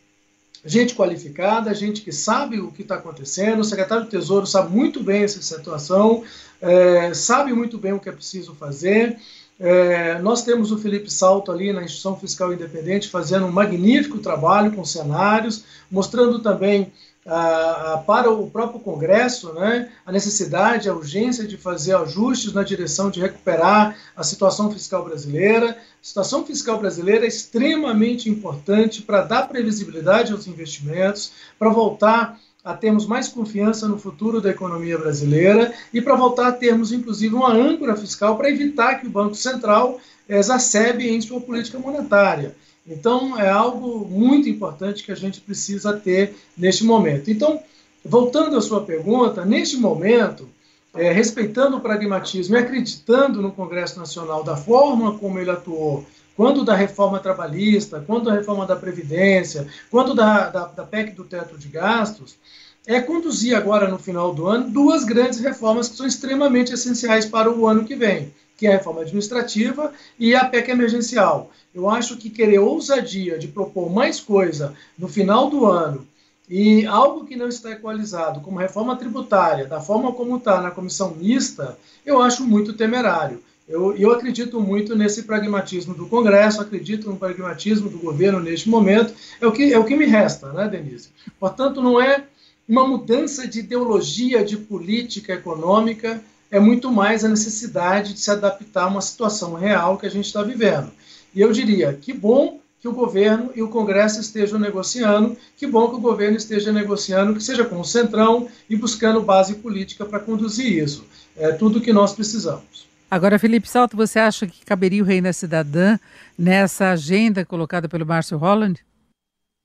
[0.66, 5.03] gente qualificada, gente que sabe o que está acontecendo, o secretário do Tesouro sabe muito
[5.03, 6.24] bem essa situação,
[6.59, 9.18] é, sabe muito bem o que é preciso fazer.
[9.59, 14.72] É, nós temos o Felipe Salto ali na Instituição Fiscal Independente fazendo um magnífico trabalho
[14.72, 16.91] com cenários, mostrando também
[17.28, 23.09] ah, para o próprio Congresso né, a necessidade, a urgência de fazer ajustes na direção
[23.09, 25.71] de recuperar a situação fiscal brasileira.
[25.71, 32.73] A situação fiscal brasileira é extremamente importante para dar previsibilidade aos investimentos, para voltar a
[32.73, 37.53] termos mais confiança no futuro da economia brasileira e para voltar a termos, inclusive, uma
[37.53, 42.55] âncora fiscal para evitar que o Banco Central exacerbe em sua política monetária.
[42.88, 47.31] Então, é algo muito importante que a gente precisa ter neste momento.
[47.31, 47.59] Então,
[48.03, 50.47] voltando à sua pergunta, neste momento,
[50.93, 56.05] é, respeitando o pragmatismo e acreditando no Congresso Nacional da forma como ele atuou,
[56.36, 61.23] quando da reforma trabalhista, quando da reforma da Previdência, quando da, da, da PEC do
[61.23, 62.38] teto de gastos,
[62.86, 67.51] é conduzir agora no final do ano duas grandes reformas que são extremamente essenciais para
[67.51, 71.51] o ano que vem que é a reforma administrativa, e a PEC emergencial.
[71.74, 76.08] Eu acho que querer ousadia de propor mais coisa no final do ano
[76.49, 81.16] e algo que não está equalizado, como reforma tributária, da forma como está na comissão
[81.16, 83.41] mista, eu acho muito temerário.
[83.68, 89.12] Eu, eu acredito muito nesse pragmatismo do Congresso, acredito no pragmatismo do governo neste momento,
[89.41, 91.10] é o que, é o que me resta, né, Denise?
[91.39, 92.26] Portanto, não é
[92.70, 96.22] uma mudança de ideologia de política econômica,
[96.56, 100.28] é muito mais a necessidade de se adaptar a uma situação real que a gente
[100.28, 100.89] está vivendo.
[101.34, 105.89] E eu diria, que bom que o governo e o Congresso estejam negociando, que bom
[105.89, 110.22] que o governo esteja negociando, que seja com o Centrão e buscando base política para
[110.22, 111.06] conduzir isso.
[111.36, 112.88] É tudo que nós precisamos.
[113.12, 115.99] Agora, Felipe Salto, você acha que caberia o Reino Cidadã
[116.39, 118.80] nessa agenda colocada pelo Márcio Holland?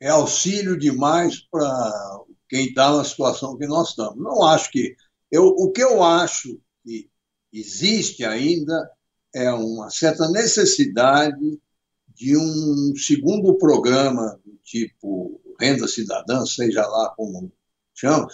[0.03, 4.17] É auxílio demais para quem está na situação que nós estamos.
[4.17, 4.97] Não acho que.
[5.31, 7.11] Eu, o que eu acho que
[7.53, 8.91] existe ainda
[9.35, 11.61] é uma certa necessidade
[12.09, 17.53] de um segundo programa do tipo renda cidadã, seja lá como
[17.95, 18.27] chama,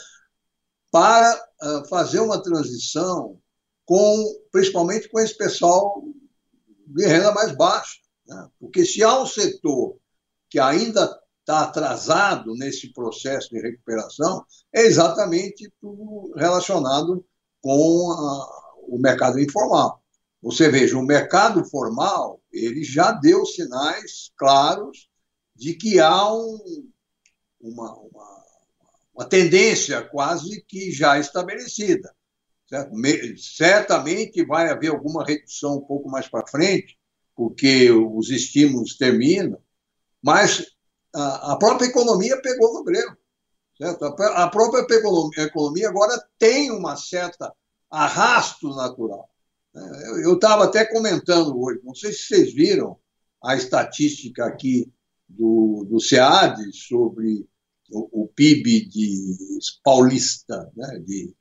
[0.90, 3.40] para uh, fazer uma transição
[3.84, 6.02] com, principalmente com esse pessoal
[6.86, 7.98] de renda mais baixa.
[8.26, 8.48] Né?
[8.58, 9.98] Porque se há um setor
[10.48, 17.24] que ainda está atrasado nesse processo de recuperação, é exatamente tudo relacionado
[17.66, 18.48] com a,
[18.86, 20.00] o mercado informal.
[20.40, 25.08] Você veja, o mercado formal ele já deu sinais claros
[25.52, 26.88] de que há um,
[27.60, 28.44] uma, uma,
[29.12, 32.14] uma, tendência quase que já estabelecida.
[32.68, 32.92] Certo?
[33.36, 36.96] Certamente vai haver alguma redução um pouco mais para frente,
[37.34, 39.58] porque os estímulos terminam,
[40.22, 40.64] mas
[41.12, 43.16] a, a própria economia pegou no grego.
[43.76, 44.04] Certo?
[44.04, 44.86] A própria
[45.38, 47.52] economia agora tem uma certa
[47.90, 49.28] arrasto natural.
[49.74, 52.98] É, eu estava até comentando hoje, não sei se vocês viram
[53.44, 54.90] a estatística aqui
[55.28, 57.46] do, do SEAD sobre
[57.90, 59.36] o, o PIB de
[59.84, 61.34] paulista né, de,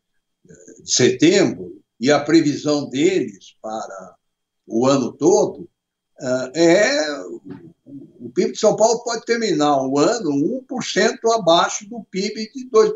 [0.84, 4.16] de setembro e a previsão deles para
[4.68, 5.70] o ano todo,
[6.20, 7.26] é, é
[7.86, 10.32] o PIB de São Paulo pode terminar o ano
[10.68, 12.92] 1% abaixo do PIB de, dois,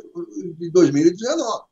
[0.58, 1.64] de 2019.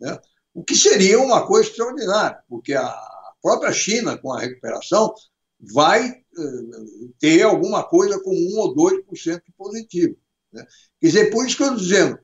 [0.00, 0.18] Né?
[0.58, 2.92] o que seria uma coisa extraordinária, porque a
[3.40, 5.14] própria China, com a recuperação,
[5.60, 10.16] vai uh, ter alguma coisa com 1 ou 2% positivo.
[10.52, 10.66] Né?
[11.00, 12.18] Quer dizer, por isso que eu estou dizendo,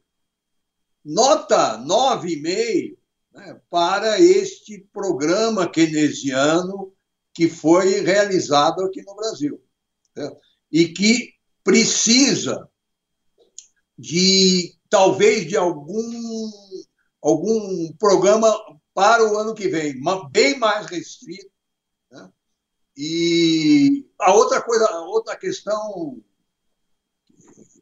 [1.04, 2.96] nota 9,5
[3.34, 6.92] né, para este programa keynesiano
[7.32, 9.62] que foi realizado aqui no Brasil.
[10.16, 10.30] Né?
[10.70, 12.68] E que precisa
[13.98, 16.50] de talvez de algum
[17.22, 18.52] algum programa
[18.92, 19.94] para o ano que vem,
[20.30, 21.50] bem mais restrito.
[22.10, 22.30] Né?
[22.96, 26.22] E a outra coisa, a outra questão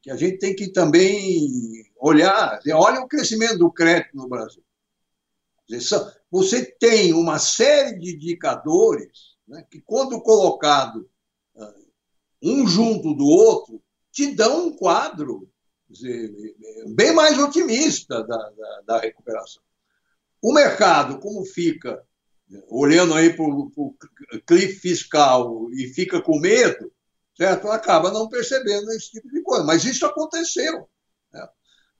[0.01, 4.63] que a gente tem que também olhar, olha o crescimento do crédito no Brasil.
[6.31, 11.09] Você tem uma série de indicadores né, que, quando colocado
[12.43, 15.49] um junto do outro, te dão um quadro
[16.95, 19.63] bem mais otimista da, da, da, recuperação.
[20.41, 22.03] O mercado, como fica
[22.69, 23.97] olhando aí para o
[24.47, 26.93] cliff fiscal e fica com medo,
[27.37, 27.69] certo?
[27.69, 29.65] Acaba não percebendo esse tipo de coisa.
[29.65, 30.89] Mas isso aconteceu.
[31.33, 31.47] Né?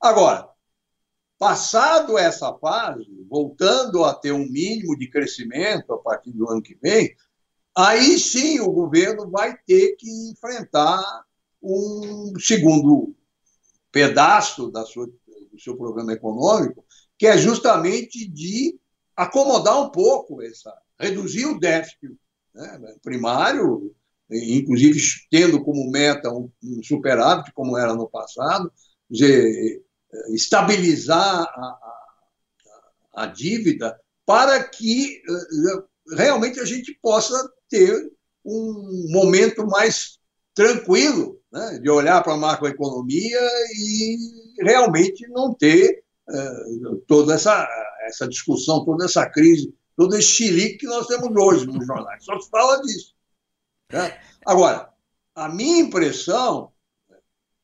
[0.01, 0.49] Agora,
[1.39, 6.75] passado essa fase, voltando a ter um mínimo de crescimento a partir do ano que
[6.75, 7.15] vem,
[7.77, 11.03] aí sim o governo vai ter que enfrentar
[11.63, 13.15] um segundo
[13.91, 16.85] pedaço da sua, do seu programa econômico,
[17.19, 18.79] que é justamente de
[19.17, 22.17] acomodar um pouco essa, reduzir o déficit
[22.55, 23.95] né, primário,
[24.31, 24.99] inclusive
[25.31, 28.73] tendo como meta um, um, superávit, como era no passado,
[29.09, 29.83] dizer,
[30.31, 31.79] estabilizar a,
[33.15, 38.13] a, a dívida para que eh, realmente a gente possa ter
[38.45, 40.19] um momento mais
[40.55, 43.41] tranquilo né, de olhar para a macroeconomia
[43.77, 44.17] e
[44.61, 47.67] realmente não ter uh, toda essa,
[48.07, 52.25] essa discussão, toda essa crise, todo esse chilique que nós temos hoje nos jornais.
[52.25, 53.15] Só se fala disso.
[53.93, 54.19] Né?
[54.45, 54.91] Agora,
[55.35, 56.73] a minha impressão,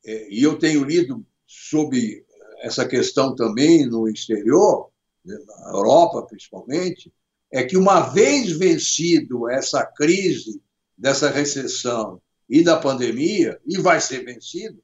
[0.05, 2.25] é, e eu tenho lido sobre
[2.61, 4.89] essa questão também no exterior,
[5.25, 7.13] né, na Europa principalmente,
[7.51, 10.61] é que uma vez vencido essa crise
[10.97, 14.81] dessa recessão e da pandemia, e vai ser vencido,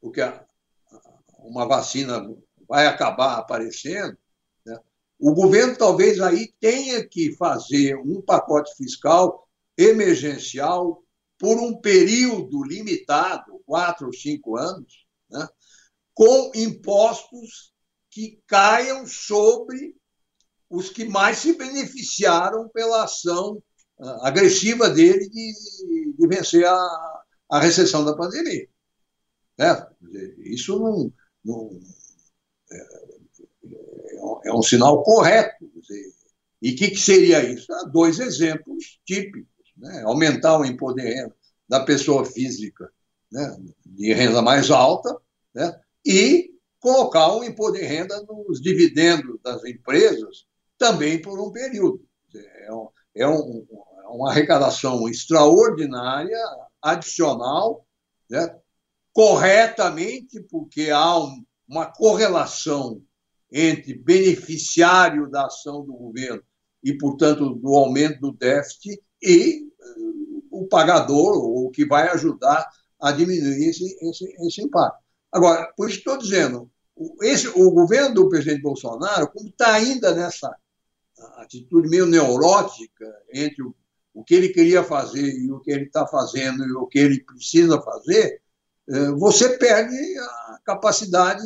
[0.00, 0.20] porque
[1.38, 2.22] uma vacina
[2.68, 4.16] vai acabar aparecendo,
[4.64, 4.78] né?
[5.18, 11.02] o governo talvez aí tenha que fazer um pacote fiscal emergencial
[11.38, 15.48] por um período limitado, quatro ou cinco anos, né?
[16.12, 17.72] com impostos
[18.10, 19.96] que caiam sobre
[20.74, 23.62] os que mais se beneficiaram pela ação
[24.22, 28.68] agressiva dele de, de vencer a, a recessão da pandemia.
[29.56, 29.86] Né?
[30.38, 31.12] Isso não,
[31.44, 31.80] não
[32.72, 35.64] é, é, um sinal correto.
[36.60, 37.72] E o que, que, seria isso?
[37.72, 39.48] Ah, dois exemplos típicos.
[39.76, 40.02] Né?
[40.04, 41.34] Aumentar o renda
[41.68, 42.90] da pessoa física
[43.30, 43.56] né?
[43.86, 45.16] de renda mais alta
[45.54, 45.80] né?
[46.04, 50.46] e colocar um imposto de renda nos dividendos das empresas
[50.78, 52.00] também por um período.
[52.34, 53.66] É um, é um,
[54.08, 56.38] uma arrecadação extraordinária,
[56.82, 57.86] adicional,
[58.30, 58.56] né?
[59.12, 63.00] corretamente, porque há um, uma correlação
[63.50, 66.42] entre beneficiário da ação do governo
[66.82, 72.68] e, portanto, do aumento do déficit e uh, o pagador, o que vai ajudar
[73.00, 74.98] a diminuir esse, esse, esse impacto.
[75.30, 76.70] Agora, por isso estou dizendo,
[77.22, 80.54] esse, o governo do presidente Bolsonaro, como está ainda nessa
[81.36, 83.74] atitude meio neurótica entre o,
[84.12, 87.20] o que ele queria fazer e o que ele está fazendo e o que ele
[87.20, 88.40] precisa fazer,
[88.88, 91.42] é, você perde a capacidade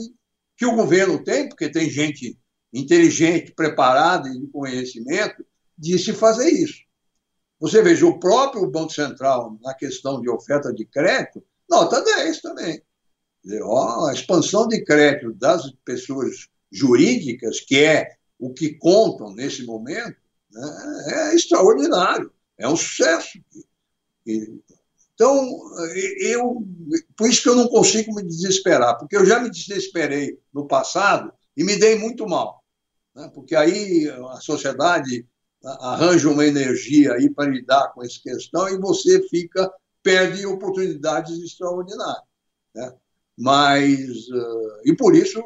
[0.56, 2.38] que o governo tem, porque tem gente
[2.72, 5.44] inteligente, preparada e de conhecimento,
[5.76, 6.82] de se fazer isso.
[7.60, 12.82] Você veja, o próprio Banco Central, na questão de oferta de crédito, nota 10 também.
[13.46, 20.16] A expansão de crédito das pessoas jurídicas, que é o que contam nesse momento,
[20.50, 23.38] né, é extraordinário, é um sucesso.
[25.14, 25.60] Então,
[26.20, 26.64] eu,
[27.16, 31.32] por isso que eu não consigo me desesperar, porque eu já me desesperei no passado
[31.56, 32.62] e me dei muito mal,
[33.14, 35.26] né, porque aí a sociedade
[35.64, 39.70] arranja uma energia aí para lidar com essa questão e você fica
[40.02, 42.22] perde oportunidades extraordinárias.
[42.74, 42.94] Né?
[43.36, 45.42] Mas, uh, e por isso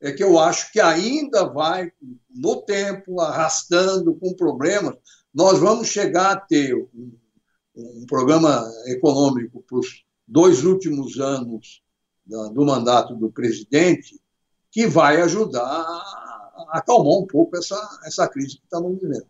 [0.00, 1.90] é que eu acho que ainda vai,
[2.30, 4.96] no tempo, arrastando com problemas,
[5.32, 7.12] nós vamos chegar a ter um,
[7.76, 11.82] um programa econômico para os dois últimos anos
[12.26, 14.20] da, do mandato do presidente
[14.70, 16.24] que vai ajudar
[16.70, 19.26] acalmar um pouco essa, essa crise que estamos vivendo.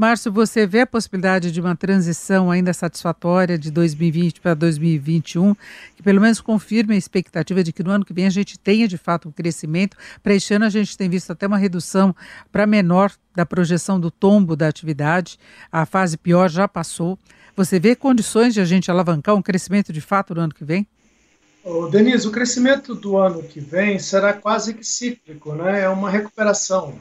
[0.00, 5.54] Márcio, você vê a possibilidade de uma transição ainda satisfatória de 2020 para 2021,
[5.94, 8.88] que pelo menos confirme a expectativa de que no ano que vem a gente tenha
[8.88, 9.98] de fato um crescimento.
[10.22, 12.16] Para este ano a gente tem visto até uma redução
[12.50, 15.38] para menor da projeção do tombo da atividade.
[15.70, 17.18] A fase pior já passou.
[17.54, 20.86] Você vê condições de a gente alavancar um crescimento de fato no ano que vem?
[21.62, 25.82] Oh, Denise, o crescimento do ano que vem será quase que cíclico, né?
[25.82, 26.94] É uma recuperação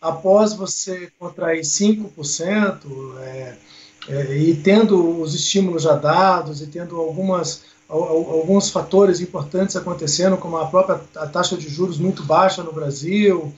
[0.00, 2.78] após você contrair 5%,
[3.20, 3.54] é,
[4.08, 10.56] é, e tendo os estímulos já dados, e tendo algumas, alguns fatores importantes acontecendo, como
[10.56, 13.52] a própria a taxa de juros muito baixa no Brasil,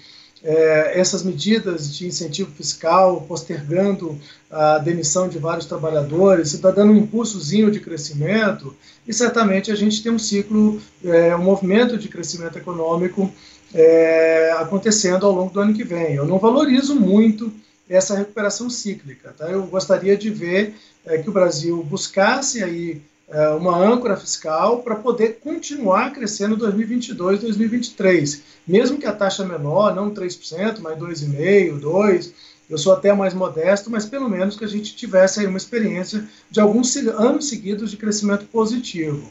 [0.45, 4.19] é, essas medidas de incentivo fiscal postergando
[4.51, 8.75] a demissão de vários trabalhadores, está dando um impulsozinho de crescimento,
[9.07, 13.33] e certamente a gente tem um ciclo, é, um movimento de crescimento econômico
[13.75, 16.15] é, acontecendo ao longo do ano que vem.
[16.15, 17.53] Eu não valorizo muito
[17.89, 19.35] essa recuperação cíclica.
[19.37, 19.51] Tá?
[19.51, 24.95] Eu gostaria de ver é, que o Brasil buscasse aí é, uma âncora fiscal para
[24.97, 31.81] poder continuar crescendo em 2022, 2023, mesmo que a taxa menor, não 3%, mas 2,5%,
[31.81, 32.33] 2%.
[32.71, 36.27] Eu sou até mais modesto, mas pelo menos que a gente tivesse aí uma experiência
[36.51, 39.31] de alguns anos seguidos de crescimento positivo.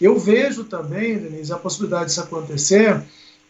[0.00, 3.00] Eu vejo também, Denise, a possibilidade disso acontecer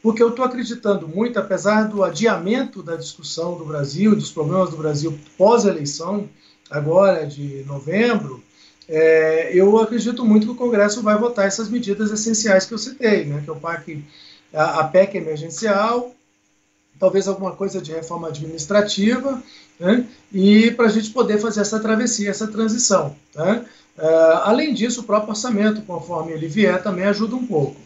[0.02, 4.76] porque eu estou acreditando muito, apesar do adiamento da discussão do Brasil, dos problemas do
[4.76, 6.28] Brasil pós-eleição,
[6.70, 8.42] agora de novembro,
[8.88, 13.24] é, eu acredito muito que o Congresso vai votar essas medidas essenciais que eu citei,
[13.24, 14.04] né, que é o PAC,
[14.52, 16.12] a, a PEC emergencial,
[16.98, 19.42] talvez alguma coisa de reforma administrativa,
[19.78, 23.14] né, e para a gente poder fazer essa travessia, essa transição.
[23.32, 23.64] Tá?
[23.96, 27.76] Uh, além disso, o próprio orçamento, conforme ele vier, também ajuda um pouco.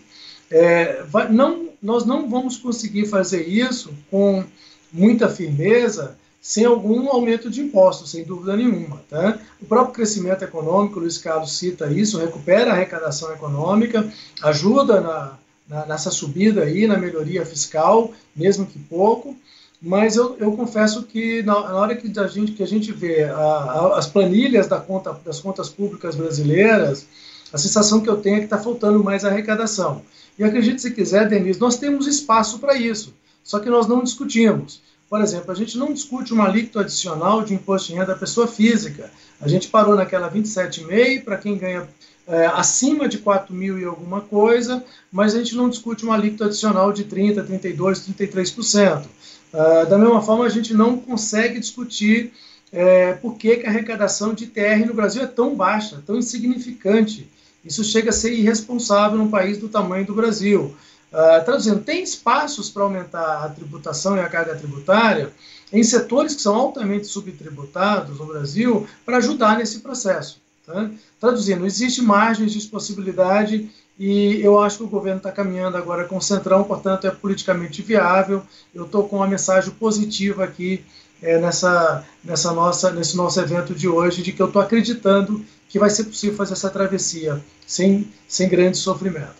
[0.50, 4.42] É, vai, não, nós não vamos conseguir fazer isso com
[4.90, 9.02] muita firmeza sem algum aumento de impostos, sem dúvida nenhuma.
[9.08, 9.38] Tá?
[9.60, 14.10] O próprio crescimento econômico, Luiz Carlos cita isso, recupera a arrecadação econômica,
[14.42, 19.36] ajuda na, na, nessa subida aí, na melhoria fiscal, mesmo que pouco,
[19.80, 23.24] mas eu, eu confesso que na, na, hora que a gente, que a gente vê
[23.24, 27.06] a, a, as planilhas da conta, das contas públicas brasileiras,
[27.52, 30.02] a sensação que eu tenho é que está faltando mais arrecadação.
[30.38, 34.82] E acredite se quiser, Denise, nós temos espaço para isso, só que nós não discutimos.
[35.08, 38.48] Por exemplo, a gente não discute um alíquota adicional de imposto de renda da pessoa
[38.48, 39.10] física.
[39.40, 41.88] A gente parou naquela 27,5 para quem ganha
[42.26, 44.82] é, acima de 4 mil e alguma coisa,
[45.12, 49.04] mas a gente não discute um alíquota adicional de 30%, 32%, 33%.
[49.52, 52.32] Uh, da mesma forma, a gente não consegue discutir
[52.72, 57.28] é, por que, que a arrecadação de TR no Brasil é tão baixa, tão insignificante.
[57.64, 60.74] Isso chega a ser irresponsável num país do tamanho do Brasil.
[61.12, 65.32] Uh, traduzindo, tem espaços para aumentar a tributação e a carga tributária
[65.72, 70.42] em setores que são altamente subtributados no Brasil para ajudar nesse processo.
[70.66, 70.90] Tá?
[71.20, 76.16] Traduzindo, existe margens de possibilidade e eu acho que o governo está caminhando agora com
[76.16, 78.42] o Centrão, portanto é politicamente viável.
[78.74, 80.84] Eu estou com uma mensagem positiva aqui
[81.22, 85.44] é, nessa, nessa nossa, nesse nosso evento de hoje, de que eu estou acreditando
[85.74, 89.34] que vai ser possível fazer essa travessia sem, sem grande sofrimento.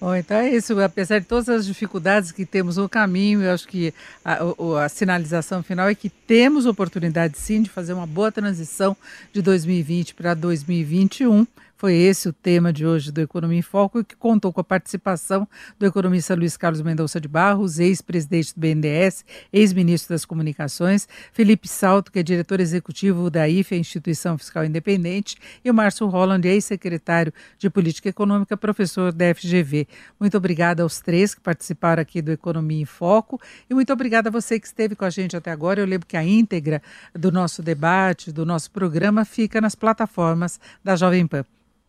[0.00, 0.78] Bom, então é isso.
[0.78, 3.92] Apesar de todas as dificuldades que temos no caminho, eu acho que
[4.24, 4.38] a,
[4.80, 8.96] a, sinalização final é que temos oportunidade sim de fazer uma boa transição
[9.32, 11.44] de 2020 para 2021
[11.82, 15.48] foi esse o tema de hoje do Economia em Foco, que contou com a participação
[15.80, 22.12] do economista Luiz Carlos Mendonça de Barros, ex-presidente do BNDES, ex-ministro das Comunicações, Felipe Salto,
[22.12, 27.68] que é diretor executivo da IFE, Instituição Fiscal Independente, e o Márcio Holland, ex-secretário de
[27.68, 29.88] Política Econômica, professor da FGV.
[30.20, 34.32] Muito obrigada aos três que participaram aqui do Economia em Foco e muito obrigada a
[34.32, 35.80] você que esteve com a gente até agora.
[35.80, 36.80] Eu lembro que a íntegra
[37.12, 41.44] do nosso debate, do nosso programa, fica nas plataformas da Jovem Pan.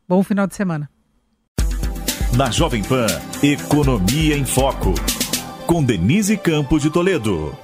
[0.08, 0.90] Bom final de semana.
[2.36, 3.08] Na Jovem Pan,
[3.42, 4.94] Economia em Foco.
[5.66, 7.56] Com Denise Campos de Toledo.